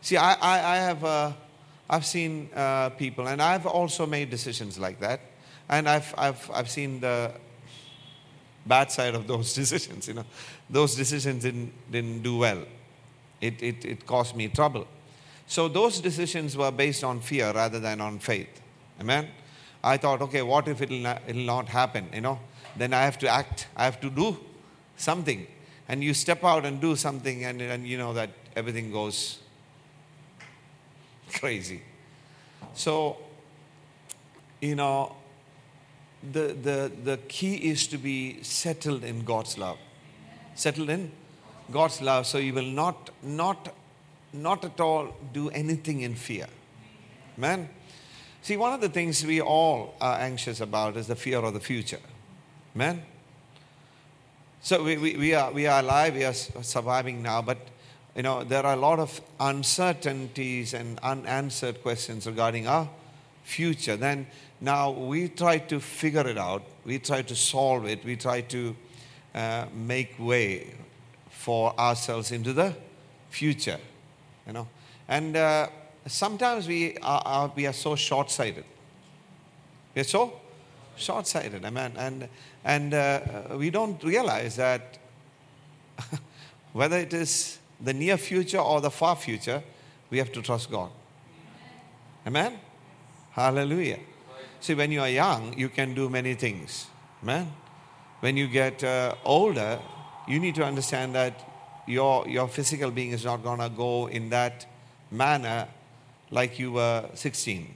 see, 0.00 0.16
I, 0.16 0.34
I, 0.34 0.74
I 0.74 0.76
have, 0.76 1.04
uh, 1.04 1.32
I've 1.88 2.04
seen 2.04 2.50
uh, 2.54 2.90
people, 2.90 3.28
and 3.28 3.40
I've 3.40 3.66
also 3.66 4.06
made 4.06 4.28
decisions 4.28 4.78
like 4.78 5.00
that 5.00 5.20
and 5.72 5.88
I've, 5.88 6.14
I've, 6.18 6.50
I've 6.52 6.70
seen 6.70 7.00
the 7.00 7.32
bad 8.66 8.92
side 8.92 9.14
of 9.14 9.26
those 9.32 9.54
decisions. 9.54 10.06
You 10.06 10.14
know, 10.14 10.24
those 10.68 10.94
decisions 10.94 11.42
didn't, 11.42 11.72
didn't 11.90 12.22
do 12.22 12.38
well. 12.38 12.62
It, 13.40 13.60
it, 13.62 13.84
it 13.84 14.06
caused 14.06 14.36
me 14.36 14.48
trouble. 14.48 14.86
So 15.46 15.68
those 15.68 16.00
decisions 16.00 16.56
were 16.56 16.70
based 16.70 17.02
on 17.02 17.20
fear 17.20 17.52
rather 17.52 17.80
than 17.80 18.00
on 18.00 18.18
faith. 18.18 18.60
Amen. 19.00 19.28
I 19.82 19.96
thought, 19.96 20.22
okay, 20.22 20.42
what 20.42 20.68
if 20.68 20.80
it'll 20.80 20.98
not, 20.98 21.22
it'll 21.26 21.42
not 21.42 21.68
happen? 21.68 22.08
You 22.12 22.20
know, 22.20 22.38
then 22.76 22.92
I 22.92 23.02
have 23.02 23.18
to 23.18 23.28
act. 23.28 23.66
I 23.76 23.84
have 23.84 24.00
to 24.00 24.10
do 24.10 24.36
something. 24.96 25.46
And 25.88 26.02
you 26.02 26.14
step 26.14 26.44
out 26.44 26.64
and 26.64 26.80
do 26.80 26.96
something, 26.96 27.44
and, 27.44 27.60
and 27.60 27.86
you 27.86 27.98
know 27.98 28.12
that 28.14 28.30
everything 28.56 28.92
goes 28.92 29.38
crazy. 31.34 31.82
So, 32.74 33.18
you 34.60 34.74
know, 34.74 35.16
the, 36.22 36.56
the, 36.62 36.92
the 37.02 37.16
key 37.28 37.56
is 37.56 37.86
to 37.88 37.98
be 37.98 38.42
settled 38.42 39.04
in 39.04 39.24
God's 39.24 39.58
love. 39.58 39.78
Settled 40.54 40.90
in 40.90 41.10
God's 41.70 42.00
love, 42.00 42.26
so 42.26 42.38
you 42.38 42.54
will 42.54 42.62
not, 42.62 43.10
not, 43.22 43.74
not 44.32 44.64
at 44.64 44.80
all 44.80 45.14
do 45.32 45.50
anything 45.50 46.02
in 46.02 46.14
fear. 46.14 46.46
Man, 47.36 47.68
see, 48.42 48.56
one 48.56 48.72
of 48.72 48.80
the 48.80 48.88
things 48.88 49.24
we 49.24 49.40
all 49.40 49.94
are 50.00 50.18
anxious 50.18 50.60
about 50.60 50.96
is 50.96 51.06
the 51.06 51.16
fear 51.16 51.38
of 51.38 51.54
the 51.54 51.60
future. 51.60 52.00
Man, 52.74 53.02
so 54.62 54.82
we, 54.82 54.96
we, 54.96 55.16
we, 55.16 55.34
are, 55.34 55.52
we 55.52 55.66
are 55.66 55.80
alive, 55.80 56.14
we 56.14 56.24
are 56.24 56.32
surviving 56.32 57.22
now, 57.22 57.42
but 57.42 57.58
you 58.16 58.22
know, 58.22 58.44
there 58.44 58.64
are 58.64 58.72
a 58.72 58.78
lot 58.78 58.98
of 58.98 59.20
uncertainties 59.40 60.72
and 60.72 60.98
unanswered 61.00 61.82
questions 61.82 62.26
regarding 62.26 62.66
our 62.66 62.88
future. 63.44 63.96
Then 63.96 64.26
now 64.60 64.90
we 64.90 65.28
try 65.28 65.58
to 65.58 65.80
figure 65.80 66.26
it 66.26 66.38
out, 66.38 66.62
we 66.86 66.98
try 66.98 67.20
to 67.22 67.36
solve 67.36 67.86
it, 67.86 68.04
we 68.04 68.16
try 68.16 68.40
to 68.40 68.74
uh, 69.34 69.66
make 69.74 70.14
way 70.18 70.72
for 71.28 71.78
ourselves 71.78 72.32
into 72.32 72.54
the 72.54 72.74
future, 73.28 73.78
you 74.46 74.54
know. 74.54 74.68
And 75.08 75.36
uh, 75.36 75.68
sometimes 76.06 76.66
we 76.66 76.96
are, 76.98 77.22
are, 77.24 77.52
we 77.54 77.66
are 77.66 77.72
so 77.74 77.96
short 77.96 78.30
sighted. 78.30 78.64
We're 79.94 80.04
so 80.04 80.40
short 80.96 81.26
sighted, 81.26 81.64
amen. 81.64 81.92
And, 81.96 82.28
and 82.64 82.94
uh, 82.94 83.20
we 83.56 83.70
don't 83.70 84.02
realize 84.02 84.56
that 84.56 84.98
whether 86.72 86.96
it 86.96 87.12
is 87.12 87.58
the 87.80 87.92
near 87.92 88.16
future 88.16 88.58
or 88.58 88.80
the 88.80 88.90
far 88.90 89.16
future, 89.16 89.62
we 90.10 90.18
have 90.18 90.32
to 90.32 90.42
trust 90.42 90.70
God. 90.70 90.90
Amen? 92.26 92.58
Hallelujah. 93.32 93.98
See, 94.60 94.74
when 94.74 94.92
you 94.92 95.00
are 95.00 95.08
young, 95.08 95.58
you 95.58 95.68
can 95.68 95.94
do 95.94 96.08
many 96.08 96.34
things. 96.34 96.86
Amen? 97.22 97.52
When 98.20 98.36
you 98.36 98.46
get 98.46 98.84
uh, 98.84 99.14
older, 99.24 99.80
you 100.28 100.38
need 100.38 100.54
to 100.54 100.64
understand 100.64 101.14
that 101.14 101.48
your, 101.86 102.28
your 102.28 102.46
physical 102.46 102.90
being 102.90 103.10
is 103.10 103.24
not 103.24 103.42
going 103.42 103.58
to 103.58 103.68
go 103.68 104.06
in 104.08 104.30
that 104.30 104.66
manner 105.10 105.66
like 106.30 106.58
you 106.58 106.72
were 106.72 107.08
16. 107.14 107.74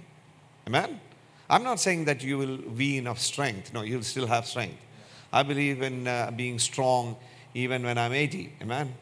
Amen? 0.69 1.01
I'm 1.49 1.63
not 1.63 1.81
saying 1.81 2.07
that 2.07 2.23
you 2.23 2.39
will 2.39 2.59
wean 2.77 3.07
of 3.07 3.19
strength. 3.19 3.73
No, 3.73 3.83
you'll 3.83 4.03
still 4.03 4.27
have 4.27 4.47
strength. 4.47 4.79
I 5.33 5.43
believe 5.43 5.83
in 5.83 6.07
uh, 6.09 6.33
being 6.35 6.59
strong 6.59 7.17
even 7.55 7.83
when 7.83 7.99
I'm 7.99 8.13
80. 8.13 8.53
Amen? 8.63 8.93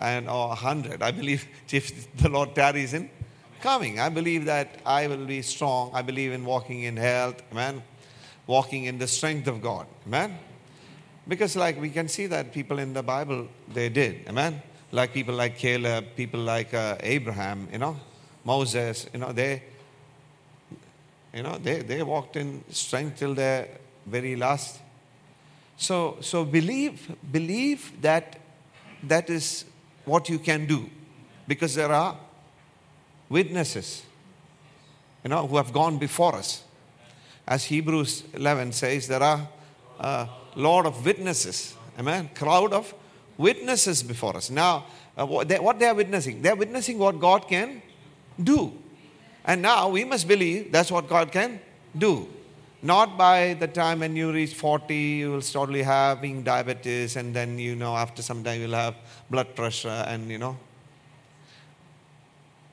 And 0.00 0.28
or 0.28 0.48
100. 0.48 1.02
I 1.02 1.10
believe 1.10 1.46
if 1.70 2.14
the 2.16 2.28
Lord 2.28 2.54
tarries 2.54 2.94
in 2.94 3.08
coming, 3.60 4.00
I 4.00 4.08
believe 4.08 4.44
that 4.46 4.80
I 4.84 5.06
will 5.06 5.24
be 5.24 5.42
strong. 5.42 5.90
I 5.94 6.02
believe 6.02 6.32
in 6.32 6.44
walking 6.44 6.82
in 6.82 6.96
health. 6.96 7.42
Amen? 7.52 7.82
Walking 8.46 8.84
in 8.84 8.98
the 8.98 9.06
strength 9.06 9.46
of 9.48 9.62
God. 9.62 9.86
Amen? 10.06 10.38
Because, 11.26 11.56
like, 11.56 11.80
we 11.80 11.88
can 11.88 12.08
see 12.08 12.26
that 12.26 12.52
people 12.52 12.78
in 12.78 12.92
the 12.92 13.02
Bible, 13.02 13.48
they 13.72 13.88
did. 13.88 14.28
Amen? 14.28 14.60
Like 14.92 15.12
people 15.12 15.34
like 15.34 15.56
Caleb, 15.56 16.04
people 16.14 16.40
like 16.40 16.72
uh, 16.74 16.96
Abraham, 17.00 17.66
you 17.72 17.78
know, 17.78 17.96
Moses, 18.44 19.08
you 19.12 19.18
know, 19.18 19.32
they, 19.32 19.62
you 21.34 21.42
know, 21.42 21.58
they, 21.58 21.80
they 21.80 22.02
walked 22.02 22.36
in 22.36 22.62
strength 22.70 23.18
till 23.18 23.34
their 23.34 23.68
very 24.06 24.36
last. 24.36 24.80
So, 25.76 26.18
so 26.20 26.44
believe, 26.44 27.14
believe 27.32 28.00
that 28.00 28.38
that 29.02 29.28
is 29.28 29.64
what 30.04 30.28
you 30.28 30.38
can 30.38 30.66
do. 30.66 30.88
Because 31.48 31.74
there 31.74 31.90
are 31.90 32.16
witnesses, 33.28 34.04
you 35.24 35.30
know, 35.30 35.46
who 35.46 35.56
have 35.56 35.72
gone 35.72 35.98
before 35.98 36.36
us. 36.36 36.62
As 37.46 37.64
Hebrews 37.64 38.22
11 38.32 38.72
says, 38.72 39.08
there 39.08 39.22
are 39.22 39.48
a 39.98 40.28
lot 40.54 40.86
of 40.86 41.04
witnesses. 41.04 41.74
Amen. 41.98 42.30
Crowd 42.34 42.72
of 42.72 42.94
witnesses 43.36 44.02
before 44.02 44.36
us. 44.36 44.50
Now, 44.50 44.86
uh, 45.18 45.26
what, 45.26 45.48
they, 45.48 45.58
what 45.58 45.78
they 45.78 45.86
are 45.86 45.94
witnessing? 45.94 46.42
They 46.42 46.50
are 46.50 46.56
witnessing 46.56 46.98
what 46.98 47.18
God 47.18 47.48
can 47.48 47.82
do. 48.42 48.72
And 49.44 49.62
now 49.62 49.88
we 49.88 50.04
must 50.04 50.26
believe 50.26 50.72
that's 50.72 50.90
what 50.90 51.08
God 51.08 51.30
can 51.30 51.60
do. 51.96 52.28
Not 52.82 53.16
by 53.16 53.54
the 53.54 53.66
time 53.66 54.00
when 54.00 54.14
you 54.14 54.30
reach 54.30 54.54
40, 54.54 54.94
you 54.94 55.32
will 55.32 55.42
start 55.42 55.74
having 55.74 56.42
diabetes, 56.42 57.16
and 57.16 57.34
then, 57.34 57.58
you 57.58 57.76
know, 57.76 57.96
after 57.96 58.20
some 58.20 58.44
time 58.44 58.60
you'll 58.60 58.74
have 58.74 58.94
blood 59.30 59.56
pressure, 59.56 60.04
and, 60.06 60.30
you 60.30 60.38
know. 60.38 60.56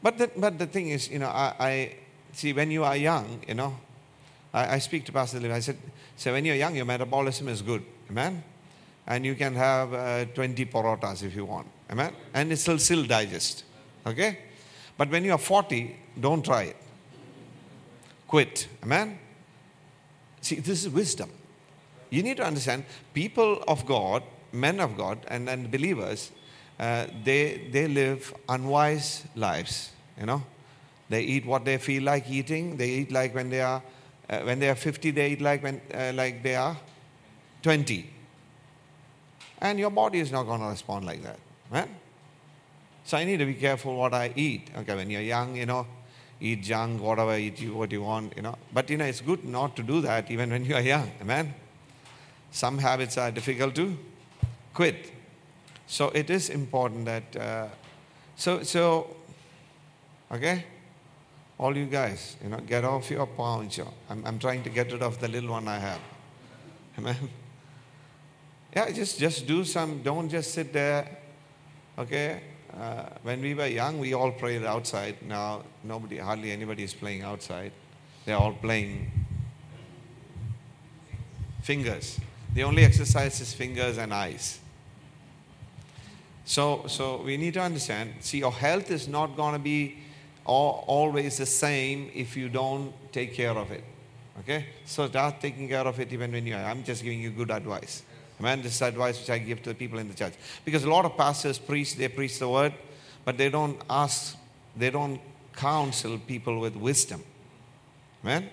But 0.03 0.17
the, 0.17 0.31
but 0.35 0.59
the 0.59 0.65
thing 0.67 0.89
is, 0.89 1.09
you 1.09 1.19
know, 1.19 1.29
I, 1.29 1.53
I 1.59 1.95
see 2.33 2.51
when 2.51 2.71
you 2.71 2.83
are 2.83 2.97
young, 2.97 3.41
you 3.47 3.53
know, 3.53 3.77
I, 4.53 4.75
I 4.75 4.79
speak 4.79 5.05
to 5.05 5.11
Pastor 5.11 5.39
Lee, 5.39 5.51
I 5.51 5.59
said, 5.59 5.77
so 6.17 6.33
when 6.33 6.43
you're 6.45 6.55
young, 6.55 6.75
your 6.75 6.85
metabolism 6.85 7.47
is 7.47 7.61
good. 7.61 7.83
Amen? 8.09 8.43
And 9.07 9.25
you 9.25 9.35
can 9.35 9.55
have 9.55 9.93
uh, 9.93 10.25
20 10.25 10.65
parotas 10.65 11.23
if 11.23 11.35
you 11.35 11.45
want. 11.45 11.67
Amen? 11.89 12.13
And 12.33 12.51
it 12.51 12.57
still, 12.57 12.77
still 12.79 13.05
digest. 13.05 13.63
Okay? 14.05 14.39
But 14.97 15.09
when 15.09 15.23
you 15.23 15.31
are 15.31 15.37
40, 15.37 15.95
don't 16.19 16.43
try 16.43 16.63
it. 16.63 16.77
Quit. 18.27 18.67
Amen? 18.83 19.19
See, 20.41 20.55
this 20.55 20.85
is 20.85 20.89
wisdom. 20.89 21.29
You 22.09 22.23
need 22.23 22.37
to 22.37 22.43
understand 22.43 22.85
people 23.13 23.63
of 23.67 23.85
God, 23.85 24.23
men 24.51 24.79
of 24.79 24.97
God, 24.97 25.19
and, 25.27 25.49
and 25.49 25.71
believers, 25.71 26.31
uh, 26.79 27.07
they, 27.23 27.69
they 27.71 27.87
live 27.87 28.33
unwise 28.49 29.25
lives. 29.35 29.91
You 30.19 30.25
know? 30.25 30.43
They 31.09 31.21
eat 31.23 31.45
what 31.45 31.65
they 31.65 31.77
feel 31.77 32.03
like 32.03 32.29
eating. 32.29 32.77
They 32.77 32.89
eat 32.89 33.11
like 33.11 33.35
when 33.35 33.49
they 33.49 33.61
are 33.61 33.81
uh, 34.31 34.39
when 34.43 34.59
they 34.59 34.69
are 34.69 34.75
50, 34.75 35.11
they 35.11 35.31
eat 35.31 35.41
like, 35.41 35.61
when, 35.61 35.81
uh, 35.93 36.13
like 36.15 36.41
they 36.41 36.55
are 36.55 36.77
20. 37.61 38.09
And 39.59 39.77
your 39.77 39.91
body 39.91 40.19
is 40.19 40.31
not 40.31 40.43
going 40.43 40.61
to 40.61 40.67
respond 40.67 41.05
like 41.05 41.21
that. 41.23 41.37
Right? 41.69 41.89
So 43.03 43.17
I 43.17 43.25
need 43.25 43.37
to 43.37 43.45
be 43.45 43.55
careful 43.55 43.97
what 43.97 44.13
I 44.13 44.31
eat. 44.35 44.69
Okay, 44.77 44.95
when 44.95 45.09
you're 45.09 45.21
young, 45.21 45.55
you 45.57 45.65
know, 45.65 45.85
eat 46.41 46.63
junk, 46.63 47.01
whatever, 47.01 47.37
eat 47.37 47.61
you, 47.61 47.73
what 47.73 47.91
you 47.91 48.01
want, 48.01 48.33
you 48.35 48.41
know. 48.41 48.55
But, 48.73 48.89
you 48.89 48.97
know, 48.97 49.05
it's 49.05 49.21
good 49.21 49.45
not 49.45 49.75
to 49.77 49.83
do 49.83 50.01
that 50.01 50.29
even 50.29 50.49
when 50.49 50.65
you 50.65 50.75
are 50.75 50.81
young. 50.81 51.09
Amen? 51.21 51.53
Some 52.51 52.77
habits 52.79 53.17
are 53.17 53.31
difficult 53.31 53.75
to 53.75 53.97
quit. 54.73 55.11
So 55.87 56.09
it 56.09 56.29
is 56.29 56.49
important 56.49 57.05
that, 57.05 57.35
uh, 57.35 57.67
so, 58.35 58.63
so, 58.63 59.15
okay? 60.31 60.65
all 61.61 61.77
you 61.77 61.85
guys, 61.85 62.37
you 62.43 62.49
know, 62.49 62.57
get 62.57 62.83
off 62.83 63.11
your 63.11 63.27
poncho. 63.27 63.93
I'm, 64.09 64.25
I'm 64.25 64.39
trying 64.39 64.63
to 64.63 64.69
get 64.71 64.91
rid 64.91 65.03
of 65.03 65.19
the 65.19 65.27
little 65.27 65.51
one 65.51 65.67
I 65.67 65.77
have. 65.77 65.99
Amen. 66.97 67.29
Yeah, 68.75 68.89
just, 68.89 69.19
just 69.19 69.45
do 69.45 69.63
some, 69.63 70.01
don't 70.01 70.27
just 70.27 70.55
sit 70.55 70.73
there. 70.73 71.19
Okay? 71.99 72.41
Uh, 72.79 73.03
when 73.23 73.41
we 73.41 73.53
were 73.53 73.67
young, 73.67 73.99
we 73.99 74.13
all 74.13 74.31
played 74.31 74.63
outside. 74.63 75.15
Now, 75.27 75.63
nobody, 75.83 76.17
hardly 76.17 76.51
anybody 76.51 76.83
is 76.83 76.93
playing 76.93 77.23
outside. 77.23 77.71
They're 78.25 78.37
all 78.37 78.53
playing 78.53 79.11
fingers. 81.61 82.19
The 82.53 82.63
only 82.63 82.83
exercise 82.83 83.39
is 83.41 83.53
fingers 83.53 83.97
and 83.97 84.13
eyes. 84.13 84.59
So, 86.45 86.83
so 86.87 87.21
we 87.21 87.37
need 87.37 87.53
to 87.53 87.61
understand 87.61 88.13
see, 88.19 88.39
your 88.39 88.51
health 88.51 88.91
is 88.91 89.07
not 89.07 89.35
going 89.35 89.53
to 89.53 89.59
be 89.59 89.97
always 90.45 91.37
the 91.37 91.45
same 91.45 92.09
if 92.13 92.35
you 92.35 92.49
don't 92.49 92.93
take 93.11 93.33
care 93.33 93.57
of 93.57 93.71
it. 93.71 93.83
Okay? 94.39 94.65
So 94.85 95.07
start 95.07 95.39
taking 95.39 95.67
care 95.67 95.85
of 95.85 95.99
it 95.99 96.11
even 96.11 96.31
when 96.31 96.45
you 96.45 96.55
are. 96.55 96.63
I'm 96.63 96.83
just 96.83 97.03
giving 97.03 97.21
you 97.21 97.29
good 97.29 97.51
advice. 97.51 98.03
Amen. 98.41 98.63
This 98.63 98.73
is 98.73 98.81
advice 98.81 99.19
which 99.19 99.29
I 99.29 99.37
give 99.37 99.61
to 99.61 99.69
the 99.69 99.75
people 99.75 99.99
in 99.99 100.07
the 100.07 100.15
church. 100.15 100.33
Because 100.65 100.83
a 100.83 100.89
lot 100.89 101.05
of 101.05 101.15
pastors 101.15 101.59
preach, 101.59 101.95
they 101.95 102.07
preach 102.07 102.39
the 102.39 102.49
word, 102.49 102.73
but 103.23 103.37
they 103.37 103.51
don't 103.51 103.79
ask, 103.87 104.35
they 104.75 104.89
don't 104.89 105.21
counsel 105.55 106.17
people 106.17 106.59
with 106.59 106.75
wisdom. 106.75 107.23
Amen. 108.23 108.49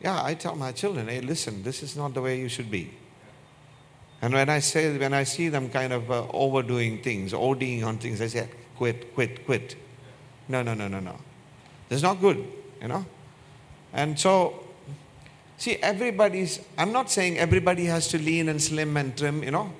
Yeah, 0.00 0.22
I 0.22 0.34
tell 0.34 0.54
my 0.54 0.70
children, 0.70 1.08
hey, 1.08 1.20
listen, 1.20 1.64
this 1.64 1.82
is 1.82 1.96
not 1.96 2.14
the 2.14 2.22
way 2.22 2.38
you 2.38 2.48
should 2.48 2.70
be. 2.70 2.92
And 4.20 4.34
when 4.34 4.48
I 4.48 4.60
say, 4.60 4.96
when 4.96 5.14
I 5.14 5.24
see 5.24 5.48
them 5.48 5.68
kind 5.68 5.92
of 5.92 6.08
uh, 6.08 6.28
overdoing 6.32 7.02
things, 7.02 7.32
ODing 7.32 7.84
on 7.84 7.98
things, 7.98 8.20
I 8.20 8.28
say, 8.28 8.48
quit, 8.76 9.14
quit, 9.14 9.44
quit. 9.46 9.74
No, 10.46 10.62
no, 10.62 10.74
no, 10.74 10.86
no, 10.86 11.00
no. 11.00 11.16
That's 11.88 12.02
not 12.02 12.20
good, 12.20 12.46
you 12.80 12.86
know. 12.86 13.04
And 13.92 14.16
so, 14.16 14.61
see, 15.56 15.76
everybody's, 15.76 16.60
I'm 16.76 16.92
not 16.92 17.10
saying 17.10 17.38
everybody 17.38 17.84
has 17.86 18.08
to 18.08 18.18
lean 18.18 18.48
and 18.48 18.60
slim 18.60 18.96
and 18.96 19.16
trim, 19.16 19.42
you 19.42 19.50
know, 19.50 19.72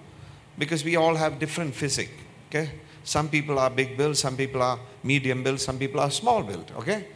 because 0.58 0.84
we 0.84 0.96
all 0.96 1.14
have 1.14 1.38
different 1.38 1.74
physique, 1.74 2.12
okay? 2.48 2.70
Some 3.04 3.28
people 3.28 3.58
are 3.58 3.70
big 3.70 3.96
built, 3.96 4.16
some 4.16 4.36
people 4.36 4.62
are 4.62 4.78
medium 5.02 5.42
built, 5.42 5.60
some 5.60 5.78
people 5.78 6.00
are 6.00 6.10
small 6.10 6.42
built, 6.42 6.70
okay? 6.76 7.06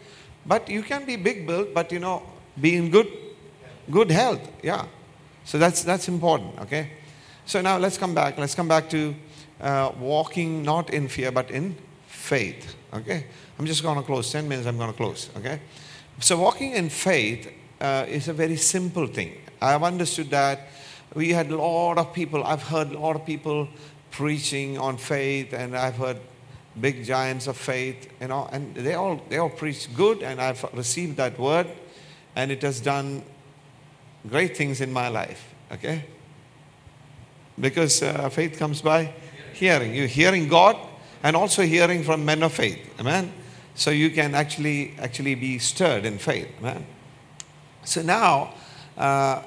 But 0.44 0.68
you 0.68 0.82
can 0.82 1.04
be 1.04 1.16
big 1.16 1.46
built, 1.46 1.72
but 1.74 1.92
you 1.92 1.98
know, 1.98 2.22
be 2.60 2.76
in 2.76 2.90
good, 2.90 3.08
good 3.90 4.10
health, 4.10 4.48
yeah. 4.62 4.86
So 5.44 5.58
that's, 5.58 5.84
that's 5.84 6.08
important, 6.08 6.58
okay? 6.60 6.90
So 7.46 7.62
now 7.62 7.78
let's 7.78 7.96
come 7.96 8.12
back. 8.12 8.36
Let's 8.38 8.56
come 8.56 8.66
back 8.66 8.90
to 8.90 9.14
uh, 9.60 9.92
walking 10.00 10.62
not 10.64 10.90
in 10.90 11.06
fear, 11.06 11.30
but 11.30 11.50
in 11.52 11.76
faith. 12.08 12.74
Okay? 12.92 13.26
I'm 13.58 13.66
just 13.66 13.82
going 13.82 13.96
to 13.96 14.02
close. 14.02 14.30
10 14.32 14.48
minutes, 14.48 14.66
I'm 14.66 14.76
going 14.76 14.90
to 14.90 14.96
close. 14.96 15.30
Okay? 15.36 15.60
So, 16.18 16.38
walking 16.38 16.72
in 16.72 16.88
faith 16.88 17.48
uh, 17.80 18.06
is 18.08 18.28
a 18.28 18.32
very 18.32 18.56
simple 18.56 19.06
thing. 19.06 19.32
I've 19.60 19.82
understood 19.82 20.30
that 20.30 20.68
we 21.14 21.30
had 21.30 21.50
a 21.50 21.56
lot 21.56 21.98
of 21.98 22.12
people, 22.12 22.44
I've 22.44 22.62
heard 22.62 22.92
a 22.92 22.98
lot 22.98 23.16
of 23.16 23.24
people 23.24 23.68
preaching 24.10 24.78
on 24.78 24.96
faith, 24.96 25.52
and 25.52 25.76
I've 25.76 25.96
heard 25.96 26.18
big 26.80 27.04
giants 27.04 27.46
of 27.46 27.56
faith, 27.56 28.10
you 28.20 28.28
know, 28.28 28.48
and 28.52 28.74
they 28.74 28.94
all, 28.94 29.20
they 29.28 29.38
all 29.38 29.50
preach 29.50 29.94
good, 29.94 30.22
and 30.22 30.40
I've 30.40 30.62
received 30.74 31.16
that 31.16 31.38
word, 31.38 31.66
and 32.34 32.50
it 32.50 32.62
has 32.62 32.80
done 32.80 33.22
great 34.28 34.56
things 34.56 34.80
in 34.80 34.92
my 34.92 35.08
life. 35.08 35.54
Okay? 35.72 36.04
Because 37.58 38.02
uh, 38.02 38.28
faith 38.28 38.58
comes 38.58 38.82
by 38.82 39.12
hearing. 39.54 39.94
You're 39.94 40.06
hearing 40.06 40.48
God, 40.48 40.76
and 41.22 41.34
also 41.34 41.62
hearing 41.62 42.04
from 42.04 42.24
men 42.24 42.42
of 42.42 42.52
faith. 42.52 42.78
Amen. 43.00 43.32
So 43.74 43.90
you 43.90 44.10
can 44.10 44.34
actually 44.34 44.94
actually 44.98 45.34
be 45.34 45.58
stirred 45.58 46.04
in 46.04 46.18
faith. 46.18 46.48
Amen. 46.60 46.86
So 47.86 48.02
now, 48.02 48.52
uh, 48.98 49.42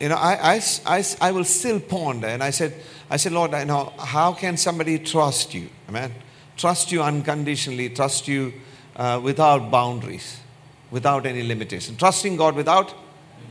you 0.00 0.08
know, 0.08 0.16
I, 0.16 0.56
I, 0.56 0.62
I, 0.84 1.04
I 1.20 1.30
will 1.30 1.44
still 1.44 1.80
ponder, 1.80 2.26
and 2.26 2.42
I 2.42 2.50
said, 2.50 2.74
I 3.08 3.16
said, 3.16 3.32
Lord, 3.32 3.54
I 3.54 3.64
know, 3.64 3.92
how 3.98 4.32
can 4.32 4.56
somebody 4.56 4.98
trust 4.98 5.54
you? 5.54 5.68
Amen. 5.88 6.12
Trust 6.56 6.90
you 6.90 7.02
unconditionally, 7.02 7.88
trust 7.90 8.26
you 8.26 8.52
uh, 8.96 9.20
without 9.22 9.70
boundaries, 9.70 10.40
without 10.90 11.26
any 11.26 11.42
limitation. 11.42 11.96
Trusting 11.96 12.36
God 12.36 12.56
without 12.56 12.92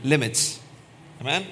limits. 0.02 0.60
Amen. 1.20 1.46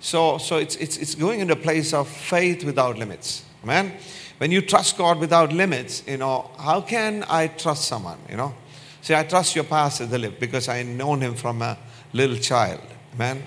So, 0.00 0.38
so 0.38 0.58
it's, 0.58 0.76
it's, 0.76 0.96
it's 0.96 1.16
going 1.16 1.40
into 1.40 1.54
a 1.54 1.56
place 1.56 1.92
of 1.92 2.08
faith 2.08 2.62
without 2.64 2.98
limits. 2.98 3.44
Amen. 3.64 3.94
When 4.38 4.52
you 4.52 4.60
trust 4.60 4.96
God 4.96 5.18
without 5.18 5.52
limits, 5.52 6.04
you 6.06 6.18
know, 6.18 6.50
how 6.58 6.82
can 6.82 7.24
I 7.28 7.48
trust 7.48 7.88
someone? 7.88 8.18
You 8.30 8.36
know, 8.36 8.54
see, 9.00 9.14
I 9.14 9.24
trust 9.24 9.56
your 9.56 9.64
pastor, 9.64 10.06
Dilip, 10.06 10.38
because 10.38 10.68
I 10.68 10.82
known 10.84 11.20
him 11.20 11.34
from 11.34 11.62
a 11.62 11.76
little 12.16 12.36
child. 12.36 12.80
man. 13.18 13.42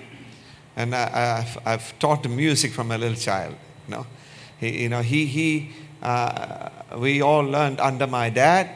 And 0.76 0.94
I, 0.94 1.42
have 1.42 1.58
I've 1.66 1.98
taught 1.98 2.28
music 2.28 2.72
from 2.72 2.90
a 2.90 2.96
little 2.96 3.16
child. 3.16 3.56
You 3.86 3.96
know, 3.96 4.06
he, 4.58 4.82
you 4.82 4.88
know, 4.88 5.02
he, 5.02 5.26
he 5.26 5.70
uh, 6.02 6.70
we 6.96 7.20
all 7.20 7.42
learned 7.42 7.80
under 7.80 8.06
my 8.06 8.30
dad, 8.30 8.70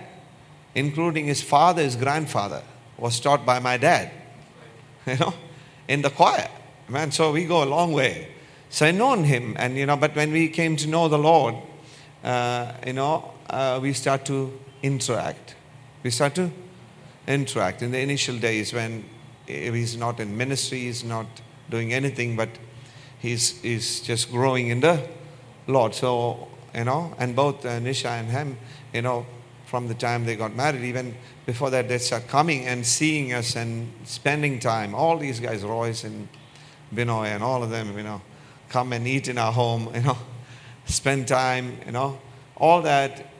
including 0.74 1.26
his 1.26 1.40
father, 1.40 1.82
his 1.82 1.96
grandfather, 1.96 2.62
was 2.98 3.20
taught 3.20 3.46
by 3.46 3.58
my 3.58 3.76
dad. 3.76 4.10
You 5.06 5.18
know, 5.18 5.34
in 5.86 6.00
the 6.00 6.08
choir. 6.08 6.48
Man, 6.88 7.12
so 7.12 7.30
we 7.30 7.44
go 7.44 7.62
a 7.62 7.66
long 7.66 7.92
way. 7.92 8.28
So 8.70 8.86
I 8.86 8.90
known 8.90 9.24
him, 9.24 9.54
and 9.58 9.76
you 9.76 9.84
know, 9.84 9.98
but 9.98 10.16
when 10.16 10.32
we 10.32 10.48
came 10.48 10.76
to 10.76 10.88
know 10.88 11.08
the 11.08 11.18
Lord, 11.18 11.56
uh, 12.24 12.72
you 12.86 12.94
know, 12.94 13.32
uh, 13.50 13.78
we 13.82 13.92
start 13.92 14.24
to 14.26 14.58
interact. 14.82 15.56
We 16.02 16.10
start 16.10 16.34
to 16.36 16.50
interact. 17.26 17.82
In 17.82 17.90
the 17.90 18.00
initial 18.00 18.38
days, 18.38 18.72
when 18.72 19.04
he's 19.46 19.96
not 19.96 20.20
in 20.20 20.36
ministry, 20.36 20.80
he's 20.80 21.04
not 21.04 21.26
doing 21.70 21.92
anything, 21.92 22.36
but 22.36 22.48
he's, 23.18 23.60
he's 23.62 24.00
just 24.00 24.30
growing 24.30 24.68
in 24.68 24.80
the 24.80 25.06
Lord. 25.66 25.94
So, 25.94 26.48
you 26.74 26.84
know, 26.84 27.14
and 27.18 27.34
both 27.34 27.64
uh, 27.64 27.80
Nisha 27.80 28.20
and 28.20 28.28
him, 28.28 28.58
you 28.92 29.02
know, 29.02 29.26
from 29.66 29.88
the 29.88 29.94
time 29.94 30.24
they 30.24 30.36
got 30.36 30.54
married, 30.54 30.82
even 30.82 31.14
before 31.46 31.70
that, 31.70 31.88
they 31.88 31.98
start 31.98 32.28
coming 32.28 32.66
and 32.66 32.86
seeing 32.86 33.32
us 33.32 33.56
and 33.56 33.92
spending 34.04 34.58
time. 34.58 34.94
All 34.94 35.18
these 35.18 35.40
guys, 35.40 35.62
Royce 35.62 36.04
and 36.04 36.28
Binoy 36.94 37.26
and 37.26 37.42
all 37.42 37.62
of 37.62 37.70
them, 37.70 37.96
you 37.96 38.04
know, 38.04 38.20
come 38.68 38.92
and 38.92 39.06
eat 39.06 39.28
in 39.28 39.38
our 39.38 39.52
home, 39.52 39.90
you 39.94 40.02
know, 40.02 40.16
spend 40.84 41.28
time, 41.28 41.78
you 41.86 41.92
know, 41.92 42.18
all 42.56 42.82
that. 42.82 43.30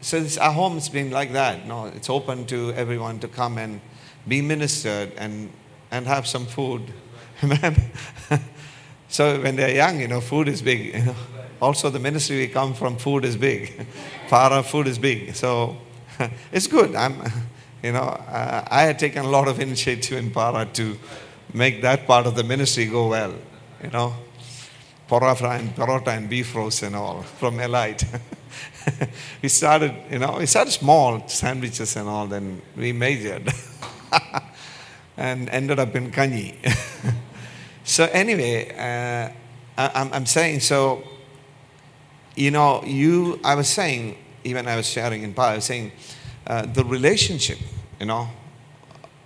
This, 0.00 0.36
our 0.36 0.52
home's 0.52 0.88
been 0.88 1.10
like 1.10 1.32
that. 1.32 1.62
You 1.62 1.68
know, 1.68 1.86
it's 1.86 2.10
open 2.10 2.44
to 2.46 2.72
everyone 2.74 3.20
to 3.20 3.28
come 3.28 3.56
and 3.56 3.80
be 4.26 4.40
ministered 4.40 5.12
and, 5.16 5.50
and 5.90 6.06
have 6.06 6.26
some 6.26 6.46
food. 6.46 6.82
Amen. 7.42 7.90
so 9.08 9.40
when 9.40 9.56
they're 9.56 9.74
young, 9.74 10.00
you 10.00 10.08
know, 10.08 10.20
food 10.20 10.48
is 10.48 10.62
big. 10.62 10.94
You 10.94 11.04
know. 11.06 11.16
Also, 11.60 11.90
the 11.90 11.98
ministry 11.98 12.38
we 12.38 12.48
come 12.48 12.74
from, 12.74 12.96
food 12.96 13.24
is 13.24 13.36
big. 13.36 13.86
Para 14.28 14.62
food 14.62 14.86
is 14.86 14.98
big. 14.98 15.34
So 15.34 15.76
it's 16.52 16.66
good. 16.66 16.94
I'm, 16.94 17.22
you 17.82 17.92
know, 17.92 18.00
uh, 18.00 18.64
I 18.70 18.82
had 18.82 18.98
taken 18.98 19.24
a 19.24 19.28
lot 19.28 19.48
of 19.48 19.60
initiative 19.60 20.18
in 20.18 20.30
Para 20.30 20.66
to 20.74 20.98
make 21.52 21.82
that 21.82 22.06
part 22.06 22.26
of 22.26 22.34
the 22.34 22.44
ministry 22.44 22.86
go 22.86 23.08
well. 23.08 23.34
You 23.82 23.90
know, 23.90 24.14
parafra 25.08 25.58
and 25.58 25.74
parota 25.74 26.16
and 26.16 26.28
beef 26.28 26.54
roast 26.54 26.82
and 26.82 26.96
all 26.96 27.22
from 27.22 27.60
Elite. 27.60 28.04
we 29.42 29.48
started, 29.48 29.94
you 30.10 30.18
know, 30.18 30.36
we 30.38 30.46
started 30.46 30.70
small 30.70 31.26
sandwiches 31.28 31.96
and 31.96 32.08
all, 32.08 32.26
then 32.26 32.60
we 32.76 32.92
majored 32.92 33.52
and 35.16 35.48
ended 35.50 35.78
up 35.78 35.94
in 35.94 36.10
kanji. 36.10 36.54
so 37.84 38.04
anyway, 38.12 38.70
uh, 38.76 39.32
I, 39.80 40.10
I'm 40.12 40.26
saying 40.26 40.60
so. 40.60 41.02
You 42.36 42.50
know, 42.50 42.82
you. 42.84 43.40
I 43.44 43.54
was 43.54 43.68
saying, 43.68 44.16
even 44.42 44.66
I 44.66 44.76
was 44.76 44.88
sharing 44.88 45.22
in 45.22 45.34
part. 45.34 45.52
I 45.52 45.54
was 45.56 45.64
saying, 45.64 45.92
uh, 46.46 46.66
the 46.66 46.84
relationship, 46.84 47.58
you 48.00 48.06
know, 48.06 48.28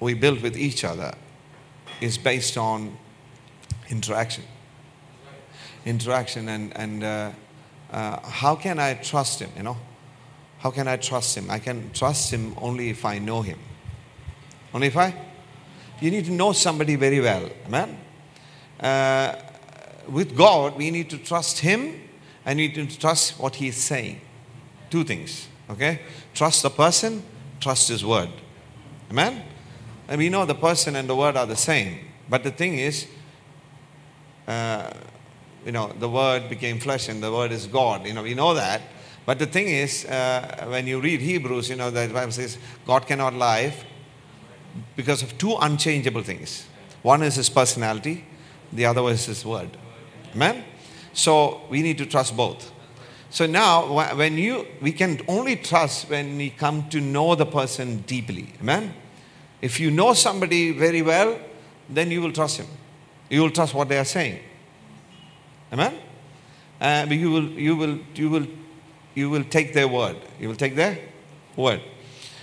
we 0.00 0.14
build 0.14 0.42
with 0.42 0.56
each 0.56 0.84
other 0.84 1.14
is 2.00 2.18
based 2.18 2.56
on 2.56 2.96
interaction. 3.88 4.44
Interaction 5.84 6.48
and, 6.48 6.76
and 6.76 7.04
uh, 7.04 7.30
uh, 7.90 8.20
how 8.28 8.54
can 8.54 8.78
I 8.78 8.94
trust 8.94 9.40
him, 9.40 9.50
you 9.56 9.62
know? 9.62 9.76
How 10.58 10.70
can 10.70 10.88
I 10.88 10.96
trust 10.96 11.36
him? 11.36 11.50
I 11.50 11.58
can 11.58 11.90
trust 11.92 12.32
him 12.32 12.54
only 12.58 12.90
if 12.90 13.04
I 13.04 13.18
know 13.18 13.42
him. 13.42 13.58
Only 14.72 14.94
I? 14.94 15.14
You 16.00 16.10
need 16.10 16.26
to 16.26 16.32
know 16.32 16.52
somebody 16.52 16.96
very 16.96 17.20
well, 17.20 17.48
amen? 17.66 17.98
Uh, 18.78 19.34
with 20.08 20.36
God, 20.36 20.76
we 20.76 20.90
need 20.90 21.10
to 21.10 21.18
trust 21.18 21.58
him 21.58 22.08
and 22.44 22.58
we 22.58 22.68
need 22.68 22.74
to 22.90 22.98
trust 22.98 23.38
what 23.38 23.56
he 23.56 23.68
is 23.68 23.76
saying. 23.76 24.20
Two 24.90 25.04
things, 25.04 25.48
okay? 25.68 26.00
Trust 26.34 26.62
the 26.62 26.70
person, 26.70 27.22
trust 27.60 27.88
his 27.88 28.04
word. 28.04 28.30
Amen? 29.10 29.42
And 30.06 30.18
we 30.18 30.28
know 30.28 30.46
the 30.46 30.54
person 30.54 30.96
and 30.96 31.08
the 31.08 31.16
word 31.16 31.36
are 31.36 31.46
the 31.46 31.56
same. 31.56 31.98
But 32.28 32.44
the 32.44 32.50
thing 32.50 32.78
is, 32.78 33.06
uh, 34.46 34.90
you 35.66 35.72
know, 35.72 35.92
the 35.98 36.08
word 36.08 36.48
became 36.48 36.78
flesh 36.78 37.08
and 37.08 37.22
the 37.22 37.32
word 37.32 37.52
is 37.52 37.66
God. 37.66 38.06
You 38.06 38.14
know, 38.14 38.22
we 38.22 38.34
know 38.34 38.54
that. 38.54 38.80
But 39.26 39.38
the 39.38 39.46
thing 39.46 39.68
is, 39.68 40.06
uh, 40.06 40.66
when 40.68 40.86
you 40.86 41.00
read 41.00 41.20
Hebrews, 41.20 41.68
you 41.68 41.76
know, 41.76 41.90
the 41.90 42.08
Bible 42.08 42.32
says 42.32 42.56
God 42.86 43.06
cannot 43.06 43.34
lie 43.34 43.74
because 44.96 45.22
of 45.22 45.36
two 45.38 45.56
unchangeable 45.60 46.22
things. 46.22 46.66
One 47.02 47.22
is 47.22 47.36
his 47.36 47.48
personality, 47.48 48.24
the 48.72 48.86
other 48.86 49.02
is 49.08 49.26
his 49.26 49.44
word. 49.44 49.70
Amen? 50.34 50.64
So 51.12 51.62
we 51.68 51.82
need 51.82 51.98
to 51.98 52.06
trust 52.06 52.36
both. 52.36 52.72
So 53.30 53.46
now, 53.46 54.14
when 54.14 54.38
you, 54.38 54.66
we 54.80 54.92
can 54.92 55.20
only 55.28 55.56
trust 55.56 56.08
when 56.08 56.36
we 56.38 56.50
come 56.50 56.88
to 56.88 57.00
know 57.00 57.34
the 57.34 57.44
person 57.44 57.98
deeply. 58.06 58.48
Amen? 58.60 58.94
If 59.60 59.80
you 59.80 59.90
know 59.90 60.14
somebody 60.14 60.72
very 60.72 61.02
well, 61.02 61.38
then 61.90 62.10
you 62.10 62.22
will 62.22 62.32
trust 62.32 62.58
him. 62.58 62.66
You 63.28 63.42
will 63.42 63.50
trust 63.50 63.74
what 63.74 63.88
they 63.88 63.98
are 63.98 64.04
saying. 64.04 64.40
Amen? 65.72 65.98
Uh, 66.80 67.06
you, 67.10 67.30
will, 67.30 67.48
you, 67.50 67.76
will, 67.76 67.98
you, 68.14 68.30
will, 68.30 68.46
you 69.14 69.28
will 69.28 69.44
take 69.44 69.74
their 69.74 69.88
word. 69.88 70.16
You 70.40 70.48
will 70.48 70.56
take 70.56 70.74
their 70.74 70.98
word. 71.56 71.82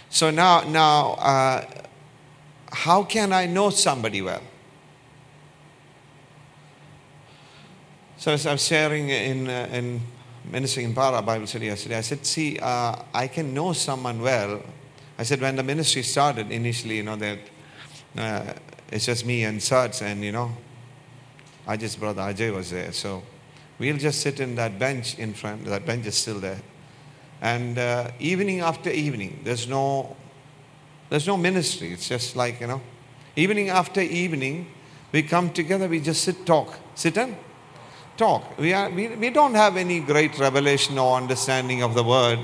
So 0.10 0.30
now, 0.30 0.62
now 0.62 1.12
uh, 1.14 1.85
how 2.76 3.04
can 3.04 3.34
I 3.34 3.46
know 3.46 3.70
somebody 3.70 4.22
well? 4.22 4.42
So 8.18 8.32
as 8.32 8.46
I 8.46 8.52
was 8.52 8.66
sharing 8.66 9.10
in, 9.10 9.48
uh, 9.48 9.70
in 9.72 10.02
ministering 10.52 10.88
in 10.88 10.94
Para 10.94 11.22
Bible 11.22 11.48
study 11.48 11.68
yesterday, 11.68 11.98
I 11.98 12.02
said, 12.02 12.26
see, 12.26 12.60
uh, 12.60 12.96
I 13.14 13.28
can 13.28 13.54
know 13.54 13.74
someone 13.74 14.22
well 14.22 14.62
I 15.18 15.24
said, 15.24 15.40
when 15.40 15.56
the 15.56 15.64
ministry 15.64 16.04
started 16.04 16.52
initially, 16.52 16.98
you 16.98 17.04
know, 17.04 17.16
that 17.16 17.40
uh, 18.18 18.54
it's 18.92 19.06
just 19.06 19.26
me 19.26 19.46
and 19.46 19.60
Sats, 19.60 20.02
and 20.02 20.24
you 20.24 20.32
know, 20.32 20.52
I 21.66 21.78
just 21.78 22.00
brother 22.00 22.22
Ajay 22.22 22.54
was 22.54 22.72
there. 22.72 22.92
So 22.92 23.24
we'll 23.80 23.98
just 23.98 24.20
sit 24.22 24.42
in 24.42 24.56
that 24.56 24.78
bench 24.78 25.18
in 25.18 25.34
front. 25.34 25.66
That 25.66 25.86
bench 25.86 26.06
is 26.06 26.16
still 26.16 26.40
there, 26.40 26.62
and 27.42 27.78
uh, 27.78 28.12
evening 28.20 28.60
after 28.60 28.90
evening, 28.90 29.40
there's 29.46 29.68
no, 29.70 30.18
there's 31.10 31.28
no 31.28 31.38
ministry. 31.38 31.94
It's 31.94 32.08
just 32.08 32.36
like 32.36 32.62
you 32.62 32.68
know, 32.68 32.82
evening 33.36 33.70
after 33.70 34.02
evening, 34.02 34.68
we 35.12 35.24
come 35.24 35.52
together. 35.52 35.88
We 35.88 36.00
just 36.00 36.24
sit, 36.24 36.46
talk, 36.46 36.78
sit 36.96 37.18
and 37.18 37.36
talk. 38.18 38.58
We 38.58 38.74
are, 38.74 38.90
we, 38.90 39.08
we 39.10 39.30
don't 39.30 39.56
have 39.56 39.78
any 39.78 40.00
great 40.00 40.38
revelation 40.40 40.98
or 40.98 41.18
understanding 41.18 41.84
of 41.84 41.94
the 41.94 42.04
word 42.04 42.40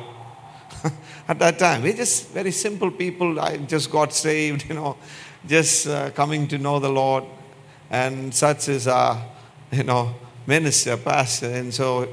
at 1.27 1.39
that 1.39 1.59
time. 1.59 1.83
We're 1.83 1.93
just 1.93 2.29
very 2.29 2.51
simple 2.51 2.91
people. 2.91 3.39
I 3.39 3.57
just 3.57 3.91
got 3.91 4.13
saved, 4.13 4.65
you 4.69 4.75
know, 4.75 4.97
just 5.47 5.87
uh, 5.87 6.11
coming 6.11 6.47
to 6.49 6.57
know 6.57 6.79
the 6.79 6.89
Lord. 6.89 7.23
And 7.89 8.33
such 8.33 8.69
is 8.69 8.87
our, 8.87 9.21
you 9.71 9.83
know, 9.83 10.13
minister, 10.45 10.97
pastor. 10.97 11.51
And 11.51 11.73
so 11.73 12.07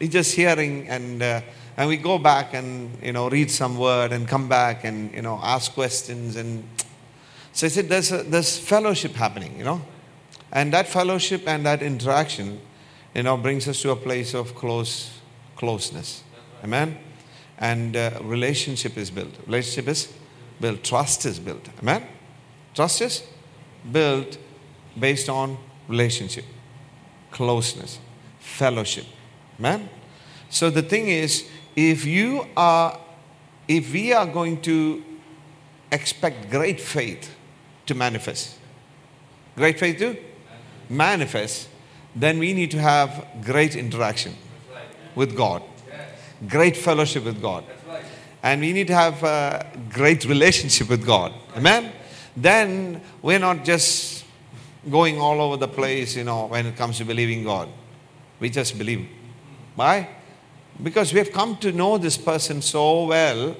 we're 0.00 0.10
just 0.10 0.34
hearing 0.34 0.88
and, 0.88 1.22
uh, 1.22 1.40
and 1.76 1.88
we 1.88 1.96
go 1.96 2.18
back 2.18 2.54
and, 2.54 2.96
you 3.02 3.12
know, 3.12 3.28
read 3.28 3.50
some 3.50 3.78
word 3.78 4.12
and 4.12 4.28
come 4.28 4.48
back 4.48 4.84
and, 4.84 5.12
you 5.14 5.22
know, 5.22 5.40
ask 5.42 5.72
questions. 5.72 6.36
And 6.36 6.64
so 7.52 7.66
I 7.66 7.70
said, 7.70 7.88
there's, 7.88 8.12
a, 8.12 8.22
there's 8.22 8.58
fellowship 8.58 9.12
happening, 9.12 9.56
you 9.58 9.64
know. 9.64 9.80
And 10.52 10.72
that 10.72 10.86
fellowship 10.88 11.48
and 11.48 11.64
that 11.64 11.82
interaction, 11.82 12.60
you 13.14 13.22
know, 13.22 13.36
brings 13.36 13.66
us 13.68 13.80
to 13.82 13.90
a 13.90 13.96
place 13.96 14.34
of 14.34 14.54
close 14.54 15.18
closeness. 15.56 16.22
Amen 16.62 16.98
and 17.62 17.96
uh, 17.96 18.10
relationship 18.22 18.98
is 18.98 19.10
built. 19.10 19.32
Relationship 19.46 19.86
is 19.86 20.12
built. 20.60 20.82
Trust 20.82 21.24
is 21.26 21.38
built. 21.38 21.68
Amen? 21.80 22.04
Trust 22.74 23.00
is 23.00 23.22
built 23.90 24.36
based 24.98 25.28
on 25.28 25.56
relationship, 25.86 26.44
closeness, 27.30 28.00
fellowship. 28.40 29.06
Amen? 29.60 29.88
So 30.50 30.70
the 30.70 30.82
thing 30.82 31.06
is, 31.06 31.48
if 31.76 32.04
you 32.04 32.46
are, 32.56 32.98
if 33.68 33.92
we 33.92 34.12
are 34.12 34.26
going 34.26 34.60
to 34.62 35.02
expect 35.90 36.50
great 36.50 36.80
faith 36.80 37.34
to 37.86 37.94
manifest, 37.94 38.56
great 39.56 39.78
faith 39.78 39.98
to 39.98 40.16
manifest, 40.88 41.68
then 42.14 42.38
we 42.38 42.52
need 42.52 42.70
to 42.70 42.78
have 42.78 43.26
great 43.44 43.76
interaction 43.76 44.34
with 45.14 45.36
God. 45.36 45.62
Great 46.48 46.76
fellowship 46.76 47.24
with 47.24 47.40
God. 47.40 47.64
And 48.42 48.60
we 48.60 48.72
need 48.72 48.88
to 48.88 48.94
have 48.94 49.22
a 49.22 49.66
great 49.90 50.24
relationship 50.24 50.88
with 50.88 51.06
God. 51.06 51.32
Amen? 51.56 51.92
Then 52.36 53.00
we're 53.22 53.38
not 53.38 53.64
just 53.64 54.24
going 54.90 55.20
all 55.20 55.40
over 55.40 55.56
the 55.56 55.68
place, 55.68 56.16
you 56.16 56.24
know, 56.24 56.46
when 56.46 56.66
it 56.66 56.76
comes 56.76 56.98
to 56.98 57.04
believing 57.04 57.44
God. 57.44 57.68
We 58.40 58.50
just 58.50 58.76
believe. 58.76 59.08
Why? 59.76 60.08
Because 60.80 61.12
we 61.12 61.18
have 61.18 61.32
come 61.32 61.56
to 61.58 61.72
know 61.72 61.98
this 61.98 62.16
person 62.16 62.62
so 62.62 63.06
well. 63.06 63.56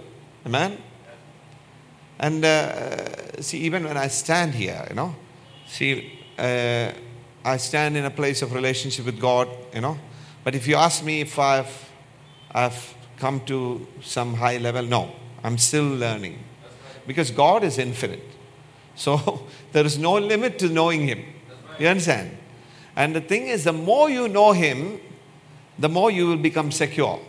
Amen? 0.46 0.78
And 2.18 2.44
uh, 2.44 3.42
see, 3.42 3.58
even 3.58 3.84
when 3.84 3.96
I 3.96 4.06
stand 4.08 4.54
here, 4.54 4.86
you 4.88 4.94
know, 4.94 5.14
see, 5.66 6.20
uh, 6.38 6.92
I 7.44 7.56
stand 7.56 7.96
in 7.96 8.04
a 8.04 8.10
place 8.10 8.42
of 8.42 8.52
relationship 8.52 9.04
with 9.04 9.18
God, 9.20 9.48
you 9.74 9.80
know. 9.80 9.98
But 10.44 10.54
if 10.54 10.68
you 10.68 10.76
ask 10.76 11.04
me 11.04 11.20
if 11.20 11.38
I've, 11.38 11.90
I've 12.52 12.94
come 13.16 13.40
to 13.46 13.86
some 14.00 14.34
high 14.34 14.58
level, 14.58 14.84
no, 14.84 15.12
I'm 15.42 15.58
still 15.58 15.88
learning. 15.88 16.38
Because 17.06 17.30
God 17.30 17.64
is 17.64 17.78
infinite. 17.78 18.22
So 18.94 19.46
there 19.72 19.84
is 19.84 19.98
no 19.98 20.14
limit 20.14 20.58
to 20.60 20.68
knowing 20.68 21.08
Him. 21.08 21.24
You 21.78 21.88
understand? 21.88 22.36
And 22.94 23.16
the 23.16 23.20
thing 23.20 23.48
is, 23.48 23.64
the 23.64 23.72
more 23.72 24.10
you 24.10 24.28
know 24.28 24.52
Him, 24.52 25.00
the 25.78 25.88
more 25.88 26.10
you 26.10 26.28
will 26.28 26.36
become 26.36 26.70
secure. 26.70 27.20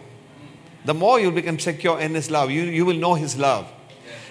The 0.86 0.94
more 0.94 1.20
you 1.20 1.28
will 1.28 1.36
become 1.36 1.60
secure 1.60 2.00
in 2.00 2.14
His 2.14 2.30
love, 2.30 2.52
you, 2.52 2.64
you 2.64 2.86
will 2.86 2.98
know 2.98 3.14
His 3.14 3.38
love. 3.38 3.72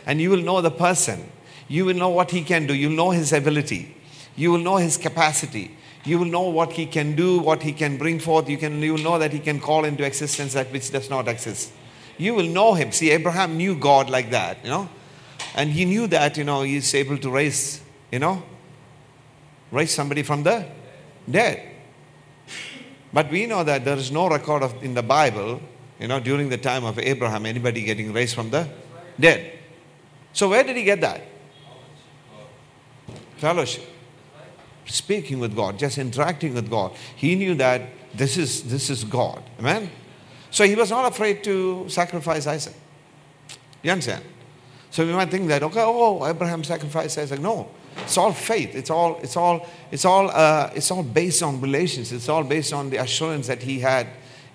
And 0.06 0.20
you 0.20 0.30
will 0.30 0.42
know 0.42 0.60
the 0.60 0.70
person. 0.70 1.30
You 1.68 1.84
will 1.84 1.94
know 1.94 2.10
what 2.10 2.30
He 2.30 2.42
can 2.42 2.66
do. 2.66 2.74
You'll 2.74 2.92
know 2.92 3.10
His 3.10 3.32
ability. 3.32 3.96
You 4.36 4.52
will 4.52 4.58
know 4.58 4.76
His 4.76 4.96
capacity. 4.96 5.76
You 6.04 6.18
will 6.18 6.26
know 6.26 6.48
what 6.48 6.72
He 6.72 6.86
can 6.86 7.14
do, 7.14 7.38
what 7.38 7.62
He 7.62 7.72
can 7.72 7.96
bring 7.96 8.18
forth. 8.18 8.48
You, 8.48 8.58
can, 8.58 8.82
you 8.82 8.94
will 8.94 9.02
know 9.02 9.18
that 9.18 9.32
He 9.32 9.38
can 9.38 9.60
call 9.60 9.84
into 9.84 10.04
existence 10.04 10.52
that 10.54 10.72
which 10.72 10.90
does 10.90 11.08
not 11.08 11.28
exist. 11.28 11.72
You 12.18 12.34
will 12.34 12.48
know 12.48 12.74
Him. 12.74 12.92
See, 12.92 13.10
Abraham 13.10 13.56
knew 13.56 13.74
God 13.74 14.10
like 14.10 14.30
that, 14.30 14.58
you 14.62 14.70
know. 14.70 14.88
And 15.54 15.70
he 15.70 15.84
knew 15.84 16.06
that, 16.08 16.36
you 16.36 16.44
know, 16.44 16.62
he's 16.62 16.94
able 16.94 17.18
to 17.18 17.30
raise, 17.30 17.82
you 18.10 18.18
know, 18.18 18.42
raise 19.70 19.90
somebody 19.90 20.22
from 20.22 20.42
the 20.42 20.66
dead. 21.30 21.71
But 23.12 23.30
we 23.30 23.46
know 23.46 23.62
that 23.64 23.84
there 23.84 23.96
is 23.96 24.10
no 24.10 24.28
record 24.28 24.62
of 24.62 24.82
in 24.82 24.94
the 24.94 25.02
Bible, 25.02 25.60
you 25.98 26.08
know, 26.08 26.18
during 26.18 26.48
the 26.48 26.56
time 26.56 26.84
of 26.84 26.98
Abraham, 26.98 27.46
anybody 27.46 27.82
getting 27.82 28.12
raised 28.12 28.34
from 28.34 28.50
the 28.50 28.68
dead. 29.20 29.58
So 30.32 30.48
where 30.48 30.64
did 30.64 30.76
he 30.76 30.84
get 30.84 31.00
that? 31.02 31.20
Fellowship. 33.36 33.84
Speaking 34.86 35.38
with 35.38 35.54
God, 35.54 35.78
just 35.78 35.98
interacting 35.98 36.54
with 36.54 36.70
God. 36.70 36.92
He 37.16 37.34
knew 37.34 37.54
that 37.56 37.82
this 38.14 38.36
is 38.36 38.64
this 38.64 38.90
is 38.90 39.04
God. 39.04 39.42
Amen. 39.58 39.90
So 40.50 40.64
he 40.64 40.74
was 40.74 40.90
not 40.90 41.10
afraid 41.10 41.42
to 41.44 41.88
sacrifice 41.88 42.46
Isaac. 42.46 42.74
You 43.82 43.92
understand? 43.92 44.24
So 44.90 45.06
we 45.06 45.12
might 45.12 45.30
think 45.30 45.48
that, 45.48 45.62
okay, 45.62 45.82
oh, 45.82 46.26
Abraham 46.26 46.62
sacrificed 46.62 47.16
Isaac. 47.18 47.40
No, 47.40 47.70
it's 47.98 48.16
all 48.16 48.32
faith. 48.32 48.74
It's 48.74 48.90
all, 48.90 49.18
it's 49.22 49.36
all, 49.36 49.66
it's 49.90 50.04
all, 50.04 50.30
uh, 50.30 50.70
it's 50.74 50.90
all 50.90 51.02
based 51.02 51.42
on 51.42 51.60
relations. 51.60 52.12
It's 52.12 52.28
all 52.28 52.44
based 52.44 52.72
on 52.72 52.90
the 52.90 52.98
assurance 52.98 53.46
that 53.46 53.62
he 53.62 53.80
had 53.80 54.08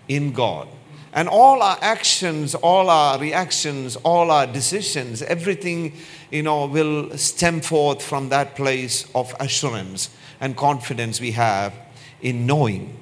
in 0.08 0.32
God. 0.32 0.68
And 1.14 1.28
all 1.28 1.64
our 1.64 1.78
actions, 1.82 2.54
all 2.54 2.90
our 2.90 3.18
reactions, 3.18 3.96
all 3.98 4.30
our 4.30 4.46
decisions, 4.46 5.22
everything, 5.24 5.94
you 6.30 6.44
know, 6.44 6.66
will 6.68 7.18
stem 7.18 7.62
forth 7.62 8.04
from 8.04 8.30
that 8.30 8.56
place 8.56 9.10
of 9.16 9.34
assurance 9.40 10.10
and 10.40 10.56
confidence 10.56 11.20
we 11.20 11.32
have 11.32 11.74
in 12.22 12.46
knowing 12.46 13.00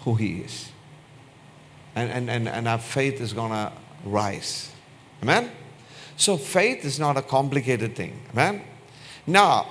who 0.00 0.14
He 0.14 0.40
is. 0.42 0.70
And, 1.94 2.10
and, 2.10 2.30
and, 2.30 2.48
and 2.48 2.68
our 2.68 2.78
faith 2.78 3.20
is 3.20 3.32
going 3.32 3.50
to 3.50 3.72
rise. 4.04 4.70
Amen? 5.22 5.50
So 6.16 6.36
faith 6.36 6.84
is 6.84 7.00
not 7.00 7.16
a 7.16 7.22
complicated 7.22 7.96
thing. 7.96 8.20
Amen? 8.32 8.62
Now, 9.28 9.66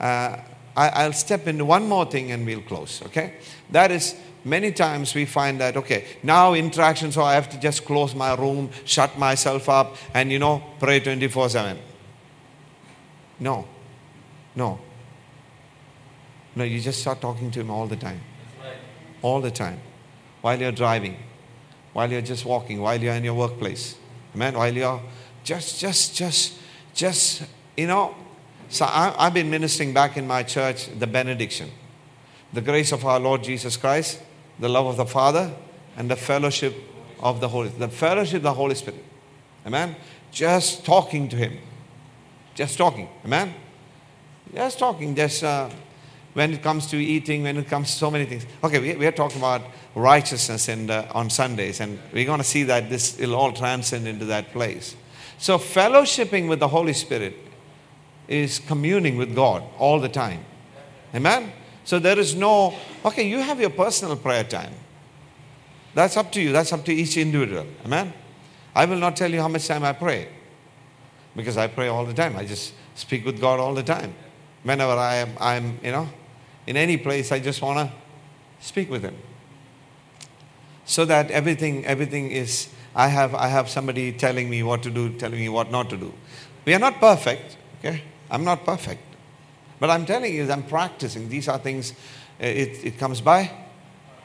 uh, 0.00 0.38
I, 0.76 1.06
will 1.06 1.12
step 1.12 1.46
into 1.46 1.64
one 1.64 1.88
more 1.88 2.04
thing 2.04 2.32
and 2.32 2.44
we'll 2.44 2.62
close, 2.62 3.00
okay? 3.06 3.34
That 3.70 3.92
is, 3.92 4.16
many 4.44 4.72
times 4.72 5.14
we 5.14 5.24
find 5.24 5.60
that, 5.60 5.76
okay, 5.76 6.04
now 6.24 6.54
interaction, 6.54 7.12
so 7.12 7.22
I 7.22 7.34
have 7.34 7.48
to 7.50 7.60
just 7.60 7.84
close 7.84 8.12
my 8.12 8.34
room, 8.34 8.70
shut 8.84 9.16
myself 9.16 9.68
up, 9.68 9.96
and, 10.12 10.32
you 10.32 10.40
know, 10.40 10.60
pray 10.80 10.98
24 10.98 11.50
7. 11.50 11.78
No. 13.38 13.68
No. 14.56 14.80
No, 16.56 16.64
you 16.64 16.80
just 16.80 17.02
start 17.02 17.20
talking 17.20 17.52
to 17.52 17.60
Him 17.60 17.70
all 17.70 17.86
the 17.86 17.96
time. 17.96 18.20
All 19.22 19.40
the 19.40 19.52
time. 19.52 19.78
While 20.40 20.58
you're 20.58 20.72
driving, 20.72 21.16
while 21.92 22.10
you're 22.10 22.20
just 22.20 22.44
walking, 22.44 22.80
while 22.80 23.00
you're 23.00 23.14
in 23.14 23.22
your 23.22 23.34
workplace. 23.34 23.94
Amen? 24.34 24.54
While 24.54 24.74
you're 24.74 25.00
just, 25.44 25.78
just, 25.78 26.16
just, 26.16 26.58
just, 26.94 27.44
you 27.76 27.86
know. 27.86 28.16
So 28.72 28.86
I, 28.86 29.14
I've 29.18 29.34
been 29.34 29.50
ministering 29.50 29.92
back 29.92 30.16
in 30.16 30.26
my 30.26 30.42
church 30.42 30.88
the 30.98 31.06
benediction. 31.06 31.70
The 32.54 32.62
grace 32.62 32.90
of 32.90 33.04
our 33.04 33.20
Lord 33.20 33.44
Jesus 33.44 33.76
Christ, 33.76 34.22
the 34.58 34.68
love 34.70 34.86
of 34.86 34.96
the 34.96 35.04
Father, 35.04 35.52
and 35.94 36.10
the 36.10 36.16
fellowship 36.16 36.74
of 37.20 37.42
the 37.42 37.48
Holy 37.48 37.68
The 37.68 37.90
fellowship 37.90 38.36
of 38.36 38.44
the 38.44 38.54
Holy 38.54 38.74
Spirit. 38.74 39.04
Amen? 39.66 39.94
Just 40.30 40.86
talking 40.86 41.28
to 41.28 41.36
Him. 41.36 41.58
Just 42.54 42.78
talking. 42.78 43.10
Amen? 43.26 43.52
Just 44.54 44.78
talking. 44.78 45.14
Just 45.14 45.44
uh, 45.44 45.68
when 46.32 46.54
it 46.54 46.62
comes 46.62 46.86
to 46.86 46.96
eating, 46.96 47.42
when 47.42 47.58
it 47.58 47.68
comes 47.68 47.90
to 47.90 47.96
so 47.98 48.10
many 48.10 48.24
things. 48.24 48.46
Okay, 48.64 48.78
we, 48.78 48.96
we 48.96 49.06
are 49.06 49.12
talking 49.12 49.36
about 49.36 49.60
righteousness 49.94 50.68
and, 50.68 50.90
on 50.90 51.28
Sundays, 51.28 51.80
and 51.80 51.98
we're 52.10 52.24
going 52.24 52.38
to 52.38 52.44
see 52.44 52.62
that 52.62 52.88
this 52.88 53.18
will 53.18 53.34
all 53.34 53.52
transcend 53.52 54.08
into 54.08 54.24
that 54.24 54.50
place. 54.52 54.96
So, 55.36 55.58
fellowshipping 55.58 56.48
with 56.48 56.60
the 56.60 56.68
Holy 56.68 56.94
Spirit 56.94 57.36
is 58.28 58.58
communing 58.58 59.16
with 59.16 59.34
God 59.34 59.62
all 59.78 60.00
the 60.00 60.08
time. 60.08 60.44
Amen? 61.14 61.52
So, 61.84 61.98
there 61.98 62.18
is 62.18 62.34
no, 62.34 62.74
okay, 63.04 63.26
you 63.28 63.38
have 63.38 63.60
your 63.60 63.70
personal 63.70 64.16
prayer 64.16 64.44
time. 64.44 64.72
That's 65.94 66.16
up 66.16 66.32
to 66.32 66.40
you. 66.40 66.52
That's 66.52 66.72
up 66.72 66.84
to 66.86 66.92
each 66.92 67.16
individual. 67.16 67.66
Amen? 67.84 68.12
I 68.74 68.86
will 68.86 68.98
not 68.98 69.16
tell 69.16 69.30
you 69.30 69.40
how 69.40 69.48
much 69.48 69.66
time 69.66 69.84
I 69.84 69.92
pray 69.92 70.28
because 71.36 71.56
I 71.56 71.66
pray 71.66 71.88
all 71.88 72.04
the 72.04 72.14
time. 72.14 72.36
I 72.36 72.44
just 72.44 72.72
speak 72.94 73.24
with 73.24 73.40
God 73.40 73.60
all 73.60 73.74
the 73.74 73.82
time. 73.82 74.14
Whenever 74.62 74.92
I 74.92 75.16
am, 75.16 75.30
I'm, 75.40 75.78
you 75.82 75.92
know, 75.92 76.08
in 76.66 76.76
any 76.76 76.96
place, 76.96 77.32
I 77.32 77.40
just 77.40 77.60
want 77.60 77.78
to 77.78 77.94
speak 78.60 78.90
with 78.90 79.02
Him. 79.02 79.16
So 80.84 81.04
that 81.04 81.30
everything, 81.30 81.84
everything 81.84 82.30
is, 82.30 82.68
I 82.94 83.08
have, 83.08 83.34
I 83.34 83.48
have 83.48 83.68
somebody 83.68 84.12
telling 84.12 84.48
me 84.48 84.62
what 84.62 84.82
to 84.84 84.90
do, 84.90 85.10
telling 85.10 85.38
me 85.38 85.48
what 85.48 85.70
not 85.70 85.90
to 85.90 85.96
do. 85.96 86.12
We 86.64 86.74
are 86.74 86.78
not 86.78 87.00
perfect, 87.00 87.56
okay? 87.78 88.02
I'm 88.32 88.44
not 88.44 88.64
perfect. 88.64 89.02
But 89.78 89.90
I'm 89.90 90.06
telling 90.06 90.34
you, 90.34 90.50
I'm 90.50 90.62
practicing. 90.62 91.28
These 91.28 91.48
are 91.48 91.58
things, 91.58 91.92
uh, 92.40 92.46
it, 92.46 92.84
it 92.84 92.98
comes 92.98 93.20
by 93.20 93.50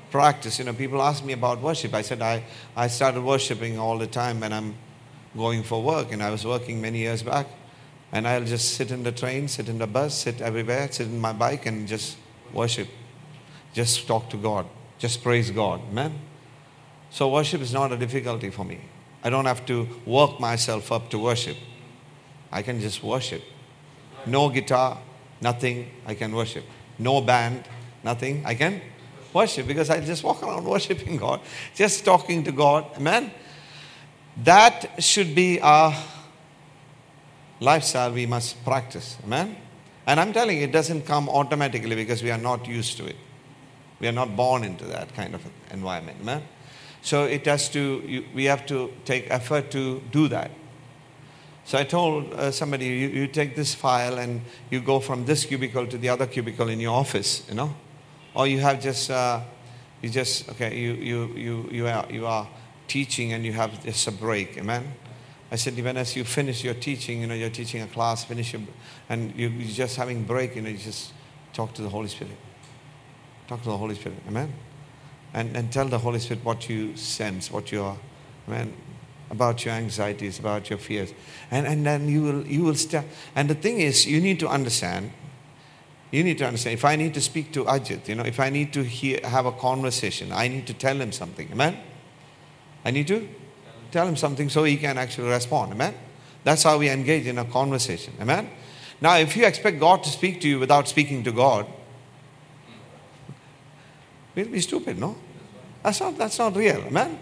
practice. 0.10 0.60
You 0.60 0.66
know, 0.66 0.74
people 0.74 1.02
ask 1.02 1.24
me 1.26 1.34
about 1.34 1.62
worship. 1.62 1.94
I 1.94 2.02
said, 2.02 2.22
I, 2.22 2.44
I 2.76 2.88
started 2.88 3.22
worshiping 3.22 3.78
all 3.78 3.98
the 3.98 4.08
time 4.08 4.40
when 4.40 4.54
I'm 4.54 4.76
going 5.36 5.64
for 5.64 5.84
work, 5.84 6.14
and 6.14 6.24
I 6.24 6.30
was 6.30 6.46
working 6.46 6.82
many 6.82 7.00
years 7.00 7.22
back. 7.22 7.48
And 8.14 8.26
I'll 8.26 8.46
just 8.46 8.76
sit 8.76 8.92
in 8.92 9.04
the 9.04 9.12
train, 9.12 9.50
sit 9.50 9.68
in 9.68 9.78
the 9.78 9.88
bus, 9.88 10.16
sit 10.16 10.40
everywhere, 10.42 10.88
sit 10.90 11.08
in 11.08 11.20
my 11.20 11.34
bike, 11.34 11.66
and 11.66 11.86
just 11.86 12.16
worship. 12.54 12.88
Just 13.74 14.08
talk 14.08 14.30
to 14.30 14.38
God. 14.38 14.66
Just 14.98 15.22
praise 15.22 15.52
God. 15.52 15.82
Amen. 15.90 16.18
So 17.10 17.30
worship 17.30 17.60
is 17.62 17.74
not 17.74 17.92
a 17.92 17.98
difficulty 17.98 18.50
for 18.50 18.64
me. 18.64 18.80
I 19.24 19.30
don't 19.30 19.46
have 19.46 19.66
to 19.66 19.88
work 20.06 20.40
myself 20.40 20.92
up 20.92 21.10
to 21.10 21.20
worship. 21.20 21.58
I 22.52 22.62
can 22.62 22.80
just 22.80 23.04
worship. 23.04 23.44
No 24.28 24.50
guitar, 24.50 25.00
nothing, 25.42 25.90
I 26.06 26.14
can 26.16 26.34
worship. 26.34 26.66
No 27.00 27.22
band, 27.22 27.64
nothing, 28.04 28.44
I 28.46 28.56
can 28.56 28.82
worship 29.34 29.68
because 29.68 29.90
I 29.90 30.00
just 30.00 30.24
walk 30.24 30.44
around 30.44 30.66
worshiping 30.76 31.18
God, 31.18 31.42
just 31.76 32.04
talking 32.04 32.44
to 32.44 32.52
God. 32.52 32.86
Amen. 32.98 33.32
That 34.44 35.04
should 35.04 35.34
be 35.34 35.60
our 35.62 35.96
lifestyle 37.60 38.14
we 38.14 38.26
must 38.26 38.64
practice. 38.64 39.18
Amen. 39.24 39.56
And 40.06 40.20
I'm 40.20 40.32
telling 40.32 40.58
you, 40.58 40.64
it 40.64 40.72
doesn't 40.72 41.06
come 41.06 41.28
automatically 41.30 41.96
because 41.96 42.24
we 42.24 42.32
are 42.32 42.38
not 42.38 42.68
used 42.68 42.98
to 42.98 43.06
it. 43.06 43.16
We 44.00 44.08
are 44.08 44.14
not 44.14 44.36
born 44.36 44.64
into 44.64 44.86
that 44.86 45.14
kind 45.16 45.34
of 45.34 45.42
environment. 45.72 46.20
Amen. 46.22 46.44
So 47.02 47.26
it 47.26 47.46
has 47.46 47.70
to, 47.70 48.24
we 48.34 48.46
have 48.46 48.66
to 48.68 48.92
take 49.06 49.30
effort 49.30 49.72
to 49.72 50.02
do 50.12 50.28
that. 50.28 50.52
So 51.68 51.78
I 51.78 51.84
told 51.84 52.34
uh, 52.34 52.50
somebody, 52.52 52.86
you, 52.86 53.10
you 53.10 53.28
take 53.28 53.54
this 53.54 53.76
file 53.76 54.20
and 54.20 54.40
you 54.70 54.80
go 54.80 55.02
from 55.02 55.26
this 55.26 55.44
cubicle 55.44 55.86
to 55.88 55.98
the 55.98 56.08
other 56.08 56.26
cubicle 56.26 56.70
in 56.70 56.80
your 56.80 56.94
office, 56.98 57.46
you 57.50 57.56
know? 57.56 57.76
Or 58.34 58.48
you 58.48 58.62
have 58.62 58.82
just, 58.82 59.12
uh, 59.12 59.42
you 60.02 60.10
just, 60.10 60.48
okay, 60.52 60.80
you, 60.80 60.94
you, 60.94 61.28
you, 61.36 61.70
you, 61.70 61.88
are, 61.88 62.06
you 62.10 62.26
are 62.26 62.48
teaching 62.88 63.34
and 63.34 63.46
you 63.46 63.52
have 63.52 63.84
just 63.84 64.08
a 64.08 64.14
break, 64.14 64.58
amen? 64.58 64.94
I 65.52 65.58
said, 65.58 65.78
even 65.78 65.98
as 65.98 66.16
you 66.16 66.24
finish 66.24 66.64
your 66.64 66.74
teaching, 66.74 67.20
you 67.20 67.28
know, 67.28 67.36
you're 67.36 67.50
teaching 67.50 67.82
a 67.82 67.88
class, 67.88 68.24
finish 68.24 68.54
your, 68.54 68.62
and 69.10 69.36
you, 69.36 69.50
you're 69.50 69.76
just 69.76 69.98
having 69.98 70.24
break, 70.24 70.56
you 70.56 70.62
know, 70.62 70.70
you 70.70 70.78
just 70.78 71.12
talk 71.52 71.74
to 71.74 71.82
the 71.82 71.90
Holy 71.90 72.08
Spirit. 72.08 72.38
Talk 73.50 73.62
to 73.64 73.70
the 73.70 73.78
Holy 73.78 73.96
Spirit, 73.96 74.20
amen? 74.30 74.54
and, 75.34 75.56
and 75.56 75.72
tell 75.72 75.86
the 75.86 76.00
Holy 76.00 76.20
Spirit 76.20 76.44
what 76.44 76.70
you 76.70 76.96
sense, 76.96 77.52
what 77.52 77.72
you 77.72 77.84
are, 77.84 77.98
man, 78.48 78.74
about 79.30 79.66
your 79.66 79.74
anxieties, 79.74 80.40
about 80.40 80.70
your 80.70 80.80
fears. 80.80 81.14
And, 81.52 81.68
and 81.68 81.86
then 81.86 82.08
you 82.08 82.24
will, 82.24 82.48
you 82.48 82.64
will 82.64 82.76
start. 82.76 83.06
And 83.36 83.50
the 83.50 83.56
thing 83.56 83.80
is, 83.80 84.06
you 84.06 84.22
need 84.22 84.40
to 84.40 84.48
understand, 84.48 85.12
you 86.12 86.24
need 86.24 86.38
to 86.38 86.46
understand, 86.46 86.74
if 86.74 86.86
I 86.86 86.96
need 86.96 87.14
to 87.16 87.22
speak 87.22 87.52
to 87.54 87.66
Ajit, 87.66 88.08
you 88.08 88.16
know, 88.16 88.24
if 88.24 88.40
I 88.40 88.50
need 88.50 88.74
to 88.74 88.84
hear, 88.84 89.20
have 89.24 89.46
a 89.46 89.52
conversation, 89.52 90.32
I 90.32 90.48
need 90.48 90.66
to 90.68 90.74
tell 90.74 90.96
him 91.00 91.12
something. 91.12 91.50
Amen? 91.52 91.78
I 92.86 92.92
need 92.92 93.08
to 93.08 93.28
tell 93.92 94.08
him 94.08 94.16
something 94.16 94.50
so 94.50 94.64
he 94.64 94.78
can 94.78 94.98
actually 94.98 95.30
respond. 95.30 95.74
Amen? 95.74 95.94
That's 96.44 96.64
how 96.64 96.78
we 96.78 96.90
engage 96.90 97.28
in 97.28 97.38
a 97.38 97.46
conversation. 97.46 98.14
Amen? 98.22 98.50
Now, 99.02 99.18
if 99.18 99.36
you 99.36 99.46
expect 99.46 99.80
God 99.80 100.04
to 100.04 100.10
speak 100.10 100.42
to 100.42 100.48
you 100.48 100.60
without 100.60 100.88
speaking 100.88 101.24
to 101.26 101.32
God, 101.32 101.68
we'll 104.36 104.48
be 104.48 104.62
stupid, 104.62 104.98
no? 104.98 105.18
That's 105.84 106.00
not, 106.00 106.18
that's 106.18 106.40
not 106.40 106.56
real, 106.56 106.78
amen? 106.78 107.20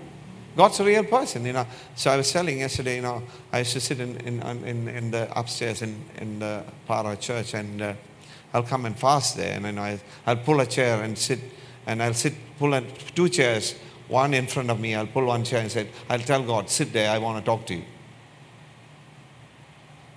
God's 0.55 0.79
a 0.79 0.85
real 0.85 1.03
person, 1.03 1.45
you 1.45 1.53
know. 1.53 1.67
So 1.95 2.11
I 2.11 2.17
was 2.17 2.31
telling 2.31 2.59
yesterday, 2.59 2.97
you 2.97 3.01
know, 3.01 3.23
I 3.51 3.59
used 3.59 3.73
to 3.73 3.81
sit 3.81 3.99
in, 3.99 4.15
in, 4.21 4.41
in, 4.41 4.87
in 4.87 5.11
the 5.11 5.37
upstairs 5.37 5.81
in, 5.81 6.01
in 6.17 6.39
the 6.39 6.63
Para 6.87 7.17
church 7.17 7.53
and 7.53 7.81
uh, 7.81 7.93
I'll 8.53 8.63
come 8.63 8.85
and 8.85 8.97
fast 8.97 9.35
there 9.35 9.55
and 9.55 9.65
then 9.65 9.77
I, 9.77 9.99
I'll 10.25 10.37
pull 10.37 10.61
a 10.61 10.65
chair 10.65 11.03
and 11.03 11.17
sit 11.17 11.39
and 11.85 12.01
I'll 12.01 12.13
sit, 12.13 12.33
pull 12.57 12.73
a, 12.73 12.81
two 13.13 13.29
chairs, 13.29 13.75
one 14.07 14.33
in 14.33 14.47
front 14.47 14.69
of 14.69 14.79
me, 14.79 14.95
I'll 14.95 15.07
pull 15.07 15.25
one 15.25 15.43
chair 15.43 15.61
and 15.61 15.71
say, 15.71 15.89
I'll 16.09 16.19
tell 16.19 16.43
God, 16.43 16.69
sit 16.69 16.93
there, 16.93 17.11
I 17.11 17.17
want 17.17 17.43
to 17.43 17.45
talk 17.45 17.65
to 17.67 17.75
you. 17.75 17.83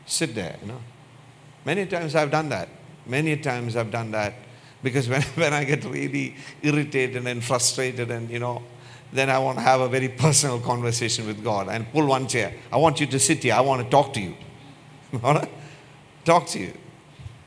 Sit 0.07 0.35
there, 0.35 0.57
you 0.62 0.68
know. 0.68 0.81
Many 1.64 1.87
times 1.87 2.14
I've 2.14 2.31
done 2.31 2.48
that. 2.51 2.68
Many 3.07 3.37
times 3.37 3.77
I've 3.77 3.90
done 3.90 4.12
that 4.12 4.35
because 4.83 5.09
when, 5.11 5.22
when 5.22 5.53
I 5.53 5.64
get 5.64 5.85
really 5.85 6.37
irritated 6.62 7.27
and 7.27 7.42
frustrated 7.42 8.11
and, 8.11 8.31
you 8.31 8.38
know, 8.38 8.62
then 9.12 9.31
I 9.31 9.38
want 9.38 9.59
to 9.59 9.62
have 9.62 9.81
a 9.81 9.88
very 9.88 10.09
personal 10.25 10.61
conversation 10.61 11.27
with 11.27 11.42
God 11.42 11.68
and 11.68 11.90
pull 11.92 12.07
one 12.07 12.29
chair. 12.29 12.55
I 12.73 12.77
want 12.77 13.01
you 13.01 13.07
to 13.07 13.18
sit 13.18 13.42
here. 13.42 13.55
I 13.55 13.61
want 13.61 13.83
to 13.83 13.90
talk 13.90 14.12
to 14.14 14.21
you. 14.21 14.35
Talk 16.25 16.47
to 16.49 16.59
you. 16.59 16.75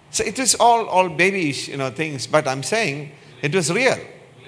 So 0.10 0.24
it 0.24 0.40
was 0.40 0.56
all, 0.56 0.88
all 0.88 1.08
babyish, 1.08 1.68
you 1.68 1.78
know, 1.78 1.92
things, 1.92 2.26
but 2.26 2.48
I'm 2.48 2.64
saying 2.64 3.12
it 3.42 3.54
was 3.54 3.72
real. 3.72 3.98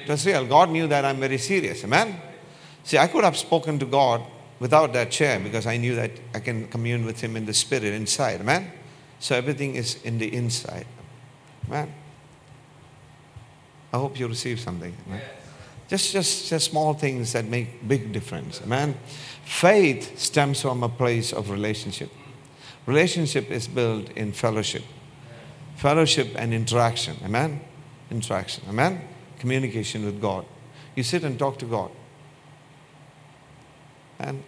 It 0.01 0.09
was 0.09 0.25
real. 0.25 0.45
God 0.47 0.71
knew 0.71 0.87
that 0.87 1.05
I'm 1.05 1.19
very 1.19 1.37
serious. 1.37 1.83
Amen? 1.83 2.19
See, 2.83 2.97
I 2.97 3.07
could 3.07 3.23
have 3.23 3.37
spoken 3.37 3.77
to 3.77 3.85
God 3.85 4.23
without 4.59 4.91
that 4.93 5.11
chair 5.11 5.39
because 5.39 5.67
I 5.67 5.77
knew 5.77 5.95
that 5.95 6.11
I 6.33 6.39
can 6.39 6.67
commune 6.67 7.05
with 7.05 7.21
Him 7.21 7.37
in 7.37 7.45
the 7.45 7.53
spirit 7.53 7.93
inside. 7.93 8.41
Amen? 8.41 8.71
So 9.19 9.35
everything 9.35 9.75
is 9.75 10.01
in 10.03 10.17
the 10.17 10.33
inside. 10.33 10.87
Amen? 11.67 11.93
I 13.93 13.97
hope 13.97 14.19
you 14.19 14.27
receive 14.27 14.59
something. 14.59 14.93
Amen? 15.07 15.21
Just, 15.93 16.11
just, 16.11 16.49
just 16.49 16.71
small 16.71 16.95
things 16.95 17.33
that 17.33 17.45
make 17.45 17.87
big 17.87 18.11
difference. 18.11 18.59
Amen? 18.63 18.97
Faith 19.45 20.17
stems 20.17 20.59
from 20.59 20.81
a 20.81 20.89
place 20.89 21.31
of 21.31 21.51
relationship. 21.51 22.09
Relationship 22.87 23.51
is 23.51 23.67
built 23.67 24.09
in 24.13 24.31
fellowship. 24.31 24.81
Fellowship 25.75 26.29
and 26.35 26.51
interaction. 26.51 27.15
Amen? 27.23 27.61
Interaction. 28.09 28.63
Amen? 28.69 29.01
Communication 29.37 30.03
with 30.03 30.19
God. 30.19 30.45
You 30.95 31.03
sit 31.03 31.23
and 31.23 31.37
talk 31.37 31.59
to 31.59 31.65
God. 31.65 31.91
And 34.17 34.43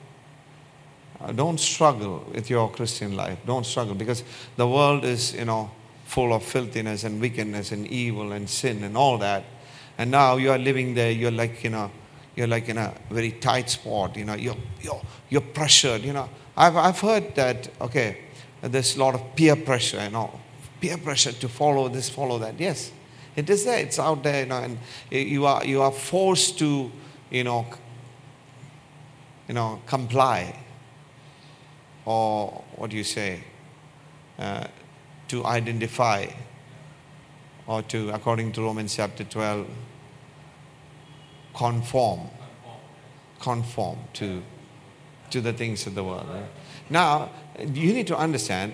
uh, 1.21 1.31
don't 1.31 1.59
struggle 1.59 2.25
with 2.33 2.49
your 2.49 2.71
Christian 2.71 3.15
life. 3.15 3.37
Don't 3.45 3.67
struggle 3.67 3.93
because 3.93 4.23
the 4.57 4.67
world 4.67 5.05
is, 5.05 5.35
you 5.35 5.45
know, 5.45 5.69
full 6.05 6.33
of 6.33 6.41
filthiness 6.41 7.03
and 7.03 7.21
wickedness 7.21 7.71
and 7.71 7.85
evil 7.85 8.31
and 8.31 8.49
sin 8.49 8.83
and 8.83 8.97
all 8.97 9.19
that. 9.19 9.43
And 9.97 10.11
now 10.11 10.37
you 10.37 10.51
are 10.51 10.57
living 10.57 10.93
there, 10.93 11.11
you're 11.11 11.31
like, 11.31 11.63
you 11.63 11.69
know, 11.69 11.91
you're 12.35 12.47
like 12.47 12.67
in 12.67 12.77
a 12.77 12.93
very 13.09 13.31
tight 13.31 13.69
spot, 13.69 14.17
you 14.17 14.25
know, 14.25 14.33
you're, 14.33 14.57
you're, 14.81 15.01
you're 15.29 15.41
pressured, 15.41 16.01
you 16.01 16.13
know. 16.13 16.29
I've, 16.57 16.75
I've 16.75 16.99
heard 16.99 17.35
that, 17.35 17.69
okay, 17.79 18.17
there's 18.61 18.95
a 18.97 18.99
lot 18.99 19.15
of 19.15 19.35
peer 19.35 19.55
pressure, 19.55 20.03
you 20.03 20.09
know, 20.09 20.39
peer 20.81 20.97
pressure 20.97 21.31
to 21.31 21.47
follow 21.47 21.87
this, 21.87 22.09
follow 22.09 22.37
that. 22.39 22.59
Yes, 22.59 22.91
it 23.35 23.49
is 23.49 23.65
there, 23.65 23.79
it's 23.79 23.99
out 23.99 24.23
there, 24.23 24.41
you 24.41 24.47
know, 24.47 24.57
and 24.57 24.77
you 25.09 25.45
are, 25.45 25.65
you 25.65 25.81
are 25.81 25.91
forced 25.91 26.59
to, 26.59 26.91
you 27.29 27.43
know, 27.43 27.65
you 29.47 29.53
know, 29.53 29.81
comply. 29.85 30.59
Or 32.05 32.63
what 32.75 32.89
do 32.89 32.97
you 32.97 33.03
say? 33.03 33.43
Uh, 34.37 34.67
to 35.27 35.45
identify 35.45 36.27
or 37.67 37.81
to, 37.83 38.09
according 38.11 38.51
to 38.53 38.61
Romans 38.61 38.95
chapter 38.95 39.23
12, 39.23 39.67
conform. 41.55 42.29
Conform 43.39 43.99
to, 44.13 44.41
to 45.31 45.41
the 45.41 45.53
things 45.53 45.87
of 45.87 45.95
the 45.95 46.03
world. 46.03 46.27
Now, 46.89 47.31
you 47.59 47.93
need 47.93 48.07
to 48.07 48.17
understand, 48.17 48.73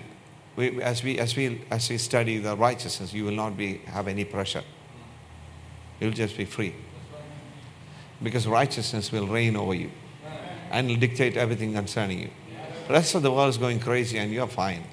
we, 0.56 0.82
as, 0.82 1.02
we, 1.02 1.18
as, 1.18 1.36
we, 1.36 1.62
as 1.70 1.88
we 1.88 1.98
study 1.98 2.38
the 2.38 2.56
righteousness, 2.56 3.12
you 3.12 3.24
will 3.24 3.32
not 3.32 3.56
be, 3.56 3.78
have 3.86 4.08
any 4.08 4.24
pressure. 4.24 4.64
You'll 6.00 6.12
just 6.12 6.36
be 6.36 6.44
free. 6.44 6.74
Because 8.22 8.46
righteousness 8.46 9.10
will 9.10 9.26
reign 9.26 9.56
over 9.56 9.74
you 9.74 9.90
and 10.70 10.88
will 10.88 10.96
dictate 10.96 11.36
everything 11.36 11.74
concerning 11.74 12.20
you. 12.20 12.30
The 12.88 12.94
rest 12.94 13.14
of 13.14 13.22
the 13.22 13.30
world 13.30 13.50
is 13.50 13.58
going 13.58 13.80
crazy 13.80 14.18
and 14.18 14.32
you're 14.32 14.48
fine. 14.48 14.84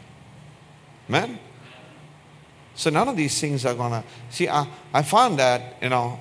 Man? 1.07 1.39
So 2.79 2.89
none 2.89 3.09
of 3.09 3.17
these 3.17 3.41
things 3.41 3.65
are 3.65 3.75
going 3.75 3.91
to. 3.91 4.03
See, 4.29 4.47
I, 4.47 4.65
I 4.93 5.01
found 5.01 5.37
that, 5.37 5.83
you 5.83 5.89
know, 5.89 6.17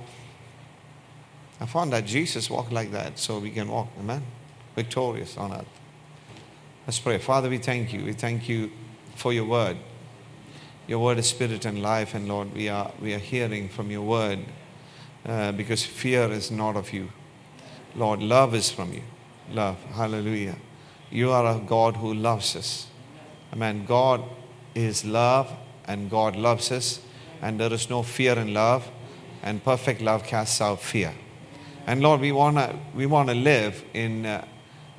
I 1.60 1.66
found 1.66 1.92
that 1.92 2.04
Jesus 2.04 2.50
walked 2.50 2.72
like 2.72 2.90
that 2.90 3.16
so 3.20 3.38
we 3.38 3.52
can 3.52 3.68
walk, 3.68 3.86
amen? 4.00 4.24
Victorious 4.74 5.36
on 5.36 5.52
earth. 5.52 5.68
Let's 6.84 6.98
pray. 6.98 7.18
Father, 7.18 7.48
we 7.48 7.58
thank 7.58 7.92
you. 7.92 8.04
We 8.04 8.12
thank 8.12 8.48
you 8.48 8.72
for 9.14 9.32
your 9.32 9.44
word. 9.44 9.76
Your 10.88 10.98
word 10.98 11.18
is 11.18 11.28
spirit 11.28 11.64
and 11.64 11.80
life, 11.80 12.14
and 12.16 12.26
Lord, 12.26 12.52
we 12.52 12.68
are, 12.68 12.90
we 13.00 13.14
are 13.14 13.20
hearing 13.20 13.68
from 13.68 13.92
your 13.92 14.02
word 14.02 14.40
uh, 15.26 15.52
because 15.52 15.84
fear 15.84 16.24
is 16.32 16.50
not 16.50 16.74
of 16.74 16.92
you. 16.92 17.12
Lord, 17.94 18.20
love 18.20 18.56
is 18.56 18.68
from 18.68 18.92
you. 18.92 19.04
Love. 19.52 19.76
Hallelujah. 19.92 20.56
You 21.08 21.30
are 21.30 21.56
a 21.56 21.60
God 21.60 21.98
who 21.98 22.14
loves 22.14 22.56
us. 22.56 22.88
Amen. 23.52 23.84
God 23.86 24.24
is 24.74 25.04
love 25.04 25.52
and 25.88 26.10
God 26.10 26.36
loves 26.36 26.70
us, 26.70 27.00
and 27.42 27.58
there 27.58 27.72
is 27.72 27.90
no 27.90 28.02
fear 28.02 28.38
in 28.38 28.54
love, 28.54 28.88
and 29.42 29.64
perfect 29.64 30.00
love 30.00 30.24
casts 30.24 30.60
out 30.60 30.80
fear. 30.80 31.12
And 31.86 32.02
Lord, 32.02 32.20
we 32.20 32.32
want 32.32 32.58
to 32.58 32.76
we 32.94 33.06
wanna 33.06 33.34
live 33.34 33.82
in, 33.94 34.26
uh, 34.26 34.44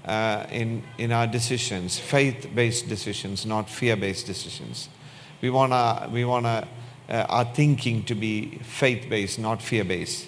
uh, 0.06 0.48
in, 0.52 0.84
in 0.98 1.12
our 1.12 1.28
decisions, 1.28 2.00
faith 2.00 2.50
based 2.56 2.90
decisions, 2.90 3.46
not 3.46 3.70
fear 3.70 3.96
based 3.96 4.26
decisions. 4.26 4.90
We 5.42 5.52
want 5.52 5.72
to 5.72 6.10
we 6.12 6.26
wanna, 6.26 6.68
uh, 7.08 7.26
our 7.30 7.46
thinking 7.46 8.04
to 8.06 8.16
be 8.16 8.58
faith 8.64 9.08
based, 9.08 9.38
not 9.38 9.62
fear 9.62 9.84
based. 9.84 10.28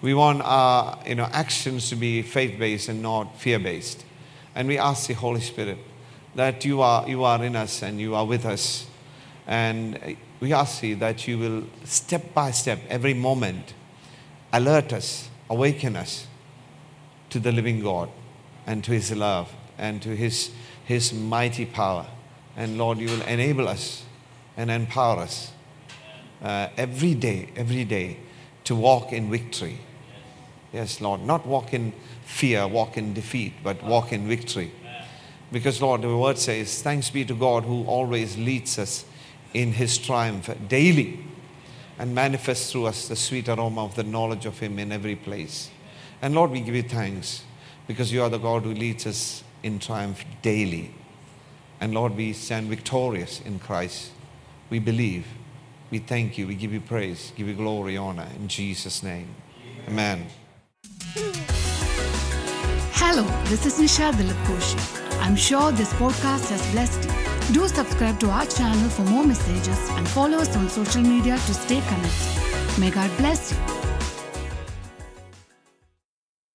We 0.00 0.14
want 0.14 0.42
our 0.42 0.98
you 1.06 1.16
know, 1.16 1.28
actions 1.32 1.90
to 1.90 1.96
be 1.96 2.22
faith 2.22 2.58
based 2.58 2.88
and 2.88 3.02
not 3.02 3.38
fear 3.38 3.58
based. 3.58 4.04
And 4.54 4.66
we 4.66 4.78
ask 4.78 5.08
the 5.08 5.14
Holy 5.14 5.40
Spirit 5.40 5.78
that 6.34 6.64
you 6.64 6.80
are, 6.80 7.08
you 7.08 7.24
are 7.24 7.44
in 7.44 7.56
us 7.56 7.82
and 7.82 8.00
you 8.00 8.14
are 8.14 8.24
with 8.24 8.46
us 8.46 8.86
and 9.48 10.16
we 10.40 10.52
ask 10.52 10.82
you 10.82 10.94
that 10.96 11.26
you 11.26 11.38
will 11.38 11.64
step 11.84 12.34
by 12.34 12.50
step, 12.50 12.78
every 12.90 13.14
moment, 13.14 13.72
alert 14.52 14.92
us, 14.92 15.30
awaken 15.48 15.96
us 15.96 16.26
to 17.30 17.40
the 17.40 17.50
living 17.50 17.80
God 17.80 18.10
and 18.66 18.84
to 18.84 18.92
His 18.92 19.10
love 19.10 19.50
and 19.78 20.02
to 20.02 20.14
His, 20.14 20.50
His 20.84 21.14
mighty 21.14 21.64
power. 21.64 22.06
And 22.56 22.76
Lord, 22.76 22.98
you 22.98 23.08
will 23.08 23.22
enable 23.22 23.68
us 23.68 24.04
and 24.58 24.70
empower 24.70 25.20
us 25.20 25.50
uh, 26.42 26.68
every 26.76 27.14
day, 27.14 27.48
every 27.56 27.84
day 27.84 28.18
to 28.64 28.74
walk 28.74 29.14
in 29.14 29.30
victory. 29.30 29.78
Yes, 30.74 31.00
Lord, 31.00 31.22
not 31.22 31.46
walk 31.46 31.72
in 31.72 31.94
fear, 32.26 32.68
walk 32.68 32.98
in 32.98 33.14
defeat, 33.14 33.54
but 33.64 33.82
walk 33.82 34.12
in 34.12 34.28
victory. 34.28 34.72
Because, 35.50 35.80
Lord, 35.80 36.02
the 36.02 36.14
word 36.14 36.36
says, 36.36 36.82
Thanks 36.82 37.08
be 37.08 37.24
to 37.24 37.34
God 37.34 37.64
who 37.64 37.84
always 37.84 38.36
leads 38.36 38.78
us 38.78 39.06
in 39.54 39.72
his 39.72 39.98
triumph 39.98 40.50
daily 40.68 41.24
and 41.98 42.14
manifest 42.14 42.72
through 42.72 42.86
us 42.86 43.08
the 43.08 43.16
sweet 43.16 43.48
aroma 43.48 43.84
of 43.84 43.94
the 43.96 44.04
knowledge 44.04 44.46
of 44.46 44.58
him 44.58 44.78
in 44.78 44.92
every 44.92 45.16
place. 45.16 45.70
And 46.22 46.34
Lord, 46.34 46.50
we 46.50 46.60
give 46.60 46.74
you 46.74 46.82
thanks 46.82 47.42
because 47.86 48.12
you 48.12 48.22
are 48.22 48.28
the 48.28 48.38
God 48.38 48.62
who 48.62 48.74
leads 48.74 49.06
us 49.06 49.42
in 49.62 49.78
triumph 49.78 50.24
daily. 50.42 50.94
And 51.80 51.94
Lord, 51.94 52.16
we 52.16 52.32
stand 52.32 52.68
victorious 52.68 53.40
in 53.40 53.58
Christ. 53.58 54.10
We 54.70 54.78
believe. 54.78 55.26
We 55.90 55.98
thank 55.98 56.36
you. 56.36 56.46
We 56.46 56.54
give 56.54 56.72
you 56.72 56.80
praise, 56.80 57.32
give 57.36 57.48
you 57.48 57.54
glory, 57.54 57.96
honor 57.96 58.26
in 58.36 58.48
Jesus' 58.48 59.02
name. 59.02 59.28
Amen. 59.88 60.26
Hello, 62.92 63.22
this 63.44 63.64
is 63.64 63.78
Nisha 63.78 64.12
Dilip 64.12 65.18
I'm 65.20 65.36
sure 65.36 65.72
this 65.72 65.92
podcast 65.94 66.50
has 66.50 66.72
blessed 66.72 67.04
you. 67.08 67.27
Do 67.52 67.66
subscribe 67.66 68.20
to 68.20 68.28
our 68.28 68.44
channel 68.44 68.90
for 68.90 69.04
more 69.04 69.24
messages 69.24 69.78
and 69.90 70.06
follow 70.06 70.36
us 70.36 70.54
on 70.54 70.68
social 70.68 71.00
media 71.00 71.38
to 71.38 71.54
stay 71.54 71.80
connected. 71.80 72.78
May 72.78 72.90
God 72.90 73.10
bless 73.16 73.52
you. 73.52 73.77